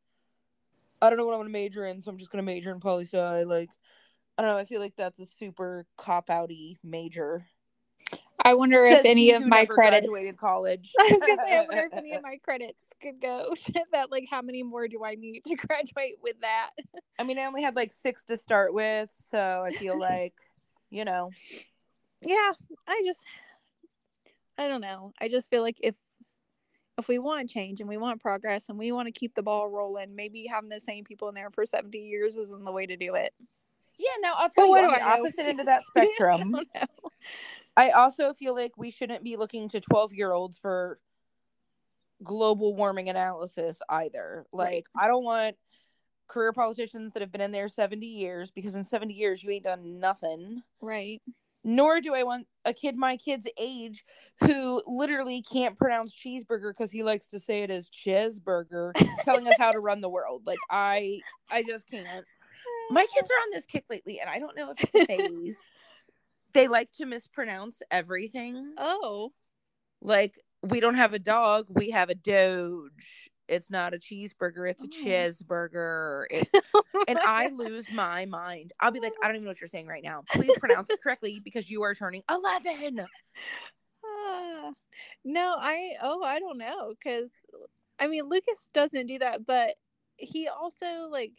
i 1.02 1.10
don't 1.10 1.18
know 1.18 1.26
what 1.26 1.34
i'm 1.34 1.40
going 1.40 1.48
to 1.48 1.54
major 1.54 1.86
in 1.86 2.02
so 2.02 2.12
i'm 2.12 2.18
just 2.18 2.32
going 2.32 2.44
to 2.44 2.46
major 2.46 2.72
in 2.72 2.80
poli 2.80 3.04
sci 3.04 3.44
like 3.44 3.70
i 4.38 4.42
don't 4.42 4.52
know 4.52 4.58
i 4.58 4.64
feel 4.66 4.82
like 4.82 4.96
that's 4.96 5.20
a 5.20 5.26
super 5.26 5.86
cop 5.98 6.28
outy 6.28 6.78
major 6.84 7.46
i 8.44 8.54
wonder 8.54 8.88
Says 8.88 9.00
if 9.00 9.06
any 9.06 9.32
of 9.32 9.46
my 9.46 9.66
credits 9.66 10.08
graduated 10.08 10.38
college 10.38 10.92
I 11.00 11.04
was 11.12 11.28
gonna 11.28 11.42
say, 11.44 11.58
I 11.58 11.66
wonder 11.68 11.90
if 11.92 11.94
any 11.98 12.14
of 12.14 12.24
my 12.24 12.38
credits 12.44 12.84
could 13.02 13.22
go 13.22 13.54
that. 13.92 14.12
Like, 14.12 14.26
how 14.30 14.42
many 14.42 14.64
more 14.64 14.88
do 14.88 15.04
I 15.04 15.16
need 15.16 15.44
to 15.46 15.56
graduate 15.56 16.16
with 16.22 16.40
that? 16.42 16.72
I 17.18 17.24
mean, 17.24 17.40
I 17.40 17.46
only 17.46 17.62
had 17.62 17.76
like 17.76 17.92
six 17.92 18.24
to 18.26 18.38
start 18.38 18.74
with, 18.74 19.10
so 19.30 19.64
I 19.66 19.72
feel 19.72 19.98
like, 20.00 20.34
you 20.90 21.06
know, 21.06 21.32
Yeah, 22.22 22.52
I 22.88 23.02
just, 23.06 23.24
I 24.58 24.68
don't 24.68 24.82
know. 24.82 25.12
I 25.20 25.28
just 25.28 25.50
feel 25.50 25.62
like 25.62 25.78
if 25.82 25.96
if 26.98 27.08
we 27.08 27.20
want 27.20 27.50
change 27.50 27.80
and 27.82 27.90
we 27.90 27.98
want 27.98 28.22
progress 28.22 28.70
and 28.70 28.78
we 28.78 28.92
want 28.92 29.08
to 29.08 29.12
keep 29.12 29.36
the 29.36 29.44
ball 29.44 29.68
rolling, 29.70 30.16
maybe 30.16 30.46
having 30.48 30.70
the 30.70 30.80
same 30.80 31.04
people 31.04 31.28
in 31.30 31.36
there 31.36 31.50
for 31.52 31.66
seventy 31.66 32.00
years 32.00 32.36
isn't 32.38 32.64
the 32.64 32.72
way 32.72 32.86
to 32.86 32.96
do 32.96 33.16
it. 33.16 33.34
yeah. 33.98 34.08
no, 34.22 34.34
I'll 34.38 34.48
But 34.48 34.54
tell 34.54 34.66
you 34.66 34.72
what 34.72 34.84
on 34.86 34.92
the 34.94 35.04
opposite 35.04 35.46
end 35.46 35.60
of 35.60 35.66
that 35.68 35.84
spectrum. 35.86 36.52
don't. 36.52 36.90
I 37.78 37.90
also 37.92 38.34
feel 38.34 38.56
like 38.56 38.78
we 38.78 38.90
shouldn't 38.92 39.24
be 39.24 39.36
looking 39.36 39.68
to 39.70 39.82
12 39.82 40.14
year 40.14 40.32
olds 40.32 40.58
for 40.58 41.00
global 42.24 42.74
warming 42.76 43.10
analysis 43.10 43.82
either. 43.90 44.46
Like, 44.54 44.86
I 44.98 45.08
don't 45.08 45.26
want 45.26 45.58
career 46.28 46.54
politicians 46.54 47.12
that 47.14 47.22
have 47.22 47.32
been 47.32 47.42
in 47.42 47.52
there 47.52 47.68
70 47.68 48.06
years 48.06 48.50
because 48.50 48.74
in 48.76 48.84
70 48.84 49.14
years 49.14 49.44
you 49.44 49.52
ain't 49.52 49.66
done 49.66 50.00
nothing. 50.00 50.64
Right. 50.82 51.22
Nor 51.68 52.00
do 52.00 52.14
I 52.14 52.22
want 52.22 52.46
a 52.64 52.74
kid 52.74 52.96
my 52.96 53.18
kid's 53.18 53.48
age 53.60 54.06
who 54.40 54.84
literally 54.86 55.42
can't 55.42 55.76
pronounce 55.76 56.14
cheeseburger 56.14 56.70
because 56.70 56.92
he 56.92 57.02
likes 57.02 57.28
to 57.30 57.40
say 57.40 57.64
it 57.64 57.72
as 57.72 57.90
cheeseburger 57.90 58.92
telling 59.24 59.48
us 59.48 59.56
how 59.58 59.72
to 59.72 59.80
run 59.80 60.00
the 60.00 60.10
world. 60.10 60.44
Like 60.46 60.60
I 60.70 61.22
I 61.50 61.64
just 61.64 61.90
can't. 61.90 62.26
My 62.92 63.06
kids 63.16 63.30
are 63.32 63.42
on 63.42 63.50
this 63.52 63.66
kick 63.66 63.86
lately 63.90 64.20
and 64.20 64.30
I 64.30 64.38
don't 64.38 64.56
know 64.56 64.72
if 64.72 64.84
it's 64.84 64.94
a 64.94 65.06
phase. 65.06 65.72
they 66.54 66.68
like 66.68 66.92
to 66.94 67.06
mispronounce 67.08 67.82
everything. 67.90 68.76
Oh. 68.78 69.34
Like 70.02 70.40
we 70.62 70.80
don't 70.80 70.96
have 70.96 71.14
a 71.14 71.20
dog, 71.20 71.66
we 71.70 71.90
have 71.90 72.10
a 72.12 72.16
doge. 72.16 73.32
It's 73.48 73.70
not 73.70 73.94
a 73.94 73.98
cheeseburger, 73.98 74.70
it's 74.70 74.84
a 74.84 74.88
Oh. 74.88 74.90
cheeseburger. 74.90 76.26
It's 76.32 76.54
and 77.08 77.20
I 77.20 77.48
lose 77.50 77.92
my 77.92 78.26
mind. 78.26 78.74
I'll 78.80 78.92
be 78.92 79.00
like, 79.00 79.14
I 79.22 79.28
don't 79.28 79.36
even 79.36 79.46
know 79.46 79.52
what 79.52 79.62
you're 79.62 79.68
saying 79.68 79.88
right 79.88 80.04
now. 80.04 80.24
Please 80.32 80.52
pronounce 80.60 80.90
it 80.90 81.02
correctly 81.02 81.40
because 81.44 81.70
you 81.70 81.84
are 81.84 81.94
turning 81.94 82.24
11. 82.30 83.06
Ah. 84.06 84.72
no, 85.24 85.56
I 85.60 85.94
oh 86.02 86.24
I 86.24 86.40
don't 86.40 86.58
know 86.58 86.94
because 86.98 87.32
I 88.00 88.08
mean 88.08 88.24
Lucas 88.30 88.70
doesn't 88.74 89.08
do 89.08 89.20
that, 89.20 89.46
but 89.46 89.76
he 90.18 90.48
also 90.48 91.08
like 91.10 91.34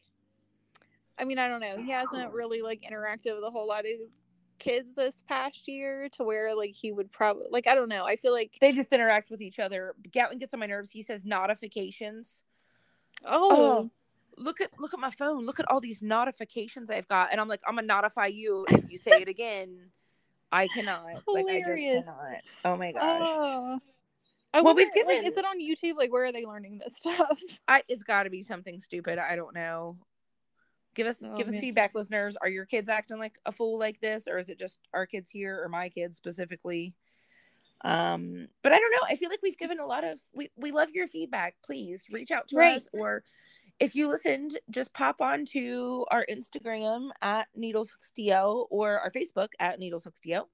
I 1.18 1.24
mean 1.24 1.38
I 1.38 1.48
don't 1.48 1.60
know 1.60 1.78
he 1.78 1.90
hasn't 1.90 2.32
really 2.32 2.62
like 2.62 2.82
interacted 2.82 3.34
with 3.34 3.44
a 3.44 3.50
whole 3.50 3.66
lot 3.66 3.80
of 3.86 3.92
kids 4.58 4.94
this 4.94 5.22
past 5.28 5.68
year 5.68 6.08
to 6.12 6.24
where 6.24 6.54
like 6.54 6.70
he 6.72 6.92
would 6.92 7.10
probably 7.12 7.46
like 7.50 7.66
I 7.66 7.74
don't 7.74 7.88
know 7.88 8.04
I 8.04 8.16
feel 8.16 8.32
like 8.32 8.56
They 8.60 8.72
just 8.72 8.92
interact 8.92 9.30
with 9.30 9.40
each 9.40 9.58
other. 9.58 9.94
Gatlin 10.10 10.38
gets 10.38 10.54
on 10.54 10.60
my 10.60 10.66
nerves. 10.66 10.90
He 10.90 11.02
says 11.02 11.24
notifications. 11.24 12.42
Oh. 13.24 13.48
oh, 13.50 13.90
look 14.36 14.60
at 14.60 14.70
look 14.78 14.92
at 14.94 15.00
my 15.00 15.10
phone. 15.10 15.44
Look 15.46 15.60
at 15.60 15.66
all 15.70 15.80
these 15.80 16.02
notifications 16.02 16.90
I've 16.90 17.08
got. 17.08 17.28
And 17.32 17.40
I'm 17.40 17.48
like, 17.48 17.60
I'm 17.66 17.74
gonna 17.76 17.86
notify 17.86 18.26
you 18.26 18.66
if 18.70 18.90
you 18.90 18.98
say 18.98 19.12
it 19.22 19.28
again. 19.28 19.90
I 20.52 20.68
cannot. 20.68 21.04
Like 21.26 21.46
I 21.48 21.58
just 21.58 21.66
Hilarious. 21.66 22.04
cannot. 22.06 22.36
Oh 22.64 22.76
my 22.76 22.92
gosh. 22.92 23.20
oh. 23.24 23.78
I 24.54 24.60
Well, 24.62 24.74
wonder, 24.74 24.80
we've 24.82 24.88
like, 25.06 25.16
given- 25.16 25.26
is 25.26 25.36
it 25.36 25.44
on 25.44 25.60
YouTube? 25.60 25.96
Like, 25.98 26.10
where 26.12 26.24
are 26.24 26.32
they 26.32 26.46
learning 26.46 26.78
this 26.78 26.96
stuff? 27.00 27.40
I 27.68 27.82
it's 27.88 28.02
gotta 28.04 28.30
be 28.30 28.42
something 28.42 28.78
stupid. 28.80 29.18
I 29.18 29.36
don't 29.36 29.54
know. 29.54 29.96
Give 30.96 31.06
us 31.06 31.22
Oh, 31.24 31.36
give 31.36 31.46
us 31.46 31.52
man. 31.52 31.60
feedback, 31.60 31.94
listeners. 31.94 32.36
Are 32.40 32.48
your 32.48 32.64
kids 32.64 32.88
acting 32.88 33.18
like 33.18 33.38
a 33.46 33.52
fool 33.52 33.78
like 33.78 34.00
this, 34.00 34.26
or 34.26 34.38
is 34.38 34.50
it 34.50 34.58
just 34.58 34.80
our 34.92 35.06
kids 35.06 35.30
here 35.30 35.62
or 35.62 35.68
my 35.68 35.88
kids 35.88 36.16
specifically? 36.16 36.94
Um, 37.84 38.48
but 38.62 38.72
I 38.72 38.80
don't 38.80 38.90
know. 38.90 39.06
I 39.06 39.16
feel 39.16 39.28
like 39.28 39.42
we've 39.42 39.58
given 39.58 39.78
a 39.78 39.86
lot 39.86 40.02
of 40.02 40.18
we 40.34 40.50
we 40.56 40.72
love 40.72 40.90
your 40.92 41.06
feedback. 41.06 41.54
Please 41.64 42.04
reach 42.10 42.30
out 42.32 42.48
to 42.48 42.56
Right. 42.56 42.76
us 42.76 42.88
or 42.92 43.22
if 43.78 43.94
you 43.94 44.08
listened, 44.08 44.58
just 44.70 44.94
pop 44.94 45.20
on 45.20 45.44
to 45.52 46.06
our 46.10 46.24
Instagram 46.30 47.10
at 47.20 47.46
needleshooksdl 47.56 48.66
or 48.70 48.98
our 49.00 49.10
Facebook 49.10 49.48
at 49.60 49.78
needleshooksdl. 49.78 50.46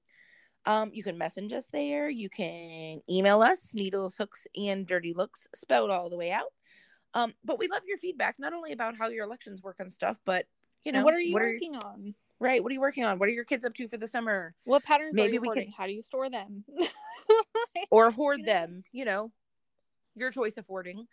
Um, 0.65 0.91
you 0.93 1.03
can 1.03 1.17
message 1.17 1.53
us 1.53 1.67
there. 1.71 2.09
You 2.09 2.29
can 2.29 3.01
email 3.09 3.41
us 3.41 3.73
needles, 3.73 4.17
hooks, 4.17 4.45
and 4.57 4.85
dirty 4.85 5.13
looks 5.13 5.47
spelled 5.55 5.89
all 5.89 6.09
the 6.09 6.17
way 6.17 6.31
out. 6.31 6.51
Um, 7.13 7.33
but 7.43 7.59
we 7.59 7.67
love 7.67 7.81
your 7.87 7.97
feedback, 7.97 8.35
not 8.39 8.53
only 8.53 8.71
about 8.71 8.97
how 8.97 9.09
your 9.09 9.23
elections 9.23 9.61
work 9.61 9.75
and 9.79 9.91
stuff, 9.91 10.17
but 10.25 10.45
you 10.83 10.91
know, 10.91 10.99
and 10.99 11.05
what 11.05 11.13
are 11.13 11.19
you 11.19 11.33
working 11.33 11.75
on? 11.75 12.15
right? 12.43 12.61
What 12.61 12.71
are 12.71 12.73
you 12.73 12.81
working 12.81 13.05
on? 13.05 13.17
What 13.19 13.29
are 13.29 13.31
your 13.31 13.45
kids 13.45 13.65
up 13.65 13.73
to 13.75 13.87
for 13.87 13.97
the 13.97 14.07
summer? 14.07 14.53
What 14.65 14.83
patterns 14.83 15.15
Maybe 15.15 15.31
are 15.31 15.33
you 15.35 15.41
we 15.41 15.47
hoarding? 15.47 15.73
How 15.75 15.87
do 15.87 15.93
you 15.93 16.01
store 16.01 16.29
them? 16.29 16.63
Or 17.89 18.11
hoard 18.11 18.45
them, 18.45 18.83
you 18.91 19.05
know, 19.05 19.31
your 20.15 20.31
choice 20.31 20.57
of 20.57 20.65
hoarding. 20.65 21.07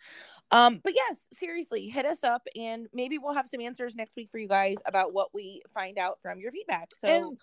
Um, 0.51 0.79
but 0.83 0.93
yes, 0.95 1.27
seriously, 1.33 1.87
hit 1.87 2.05
us 2.05 2.23
up 2.23 2.47
and 2.55 2.87
maybe 2.93 3.17
we'll 3.17 3.33
have 3.33 3.47
some 3.47 3.61
answers 3.61 3.95
next 3.95 4.15
week 4.15 4.29
for 4.31 4.37
you 4.37 4.47
guys 4.47 4.75
about 4.85 5.13
what 5.13 5.29
we 5.33 5.61
find 5.73 5.97
out 5.97 6.19
from 6.21 6.39
your 6.39 6.51
feedback. 6.51 6.89
So 6.95 7.07
And 7.07 7.37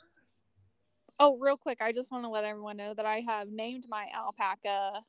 oh, 1.19 1.39
real 1.39 1.57
quick, 1.57 1.79
I 1.81 1.93
just 1.93 2.11
want 2.11 2.25
to 2.25 2.29
let 2.29 2.45
everyone 2.45 2.77
know 2.77 2.95
that 2.95 3.07
I 3.07 3.21
have 3.27 3.49
named 3.49 3.87
my 3.89 4.07
alpaca 4.15 5.03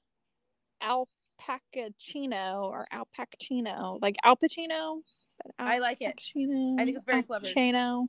alpaca 0.82 1.19
Alpacachino 1.42 2.64
or 2.64 2.88
Alpacachino, 2.94 4.00
like 4.02 4.16
Al 4.24 4.36
Pacino. 4.36 5.02
but 5.42 5.52
I 5.58 5.80
like 5.80 6.02
it. 6.02 6.16
Alpacino, 6.18 6.80
I 6.80 6.86
think 6.86 6.98
it's 6.98 7.06
very 7.06 7.24
clever. 7.24 7.46
Alpacino. 7.46 8.08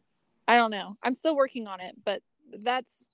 I 0.49 0.57
don't 0.57 0.71
know. 0.71 0.97
I'm 1.03 1.15
still 1.15 1.37
working 1.37 1.67
on 1.67 1.81
it, 1.81 1.95
but 2.05 2.23
that's 2.53 3.07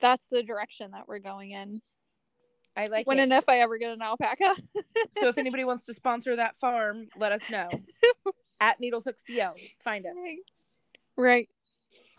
that's 0.00 0.28
the 0.28 0.42
direction 0.42 0.92
that 0.92 1.06
we're 1.06 1.18
going 1.18 1.50
in. 1.52 1.80
I 2.76 2.86
like 2.86 3.06
when 3.06 3.18
it. 3.18 3.24
and 3.24 3.32
if 3.32 3.48
I 3.48 3.60
ever 3.60 3.78
get 3.78 3.92
an 3.92 4.02
alpaca. 4.02 4.54
so 5.18 5.28
if 5.28 5.38
anybody 5.38 5.64
wants 5.64 5.84
to 5.84 5.94
sponsor 5.94 6.36
that 6.36 6.56
farm, 6.56 7.08
let 7.16 7.32
us 7.32 7.42
know. 7.50 7.68
At 8.60 8.80
Needles 8.80 9.04
Hooks 9.04 9.22
oh. 9.28 9.32
DL. 9.32 9.52
Find 9.82 10.06
us. 10.06 10.16
Right. 11.16 11.48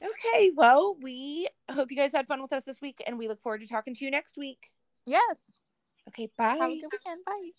Okay, 0.02 0.52
well, 0.56 0.96
we 1.02 1.48
hope 1.72 1.90
you 1.90 1.98
guys 1.98 2.12
had 2.12 2.28
fun 2.28 2.42
with 2.42 2.54
us 2.54 2.64
this 2.64 2.80
week 2.82 3.02
and 3.08 3.18
we 3.18 3.28
look 3.28 3.42
forward 3.42 3.62
to 3.62 3.68
talking 3.68 3.96
to 3.96 4.06
you 4.06 4.12
next 4.12 4.38
week. 4.38 4.72
Yes. 5.06 5.55
Okay, 6.08 6.28
bye. 6.38 6.58
Have 6.60 6.72
a 6.72 6.76
good 6.78 6.92
weekend. 6.92 7.24
Bye. 7.26 7.52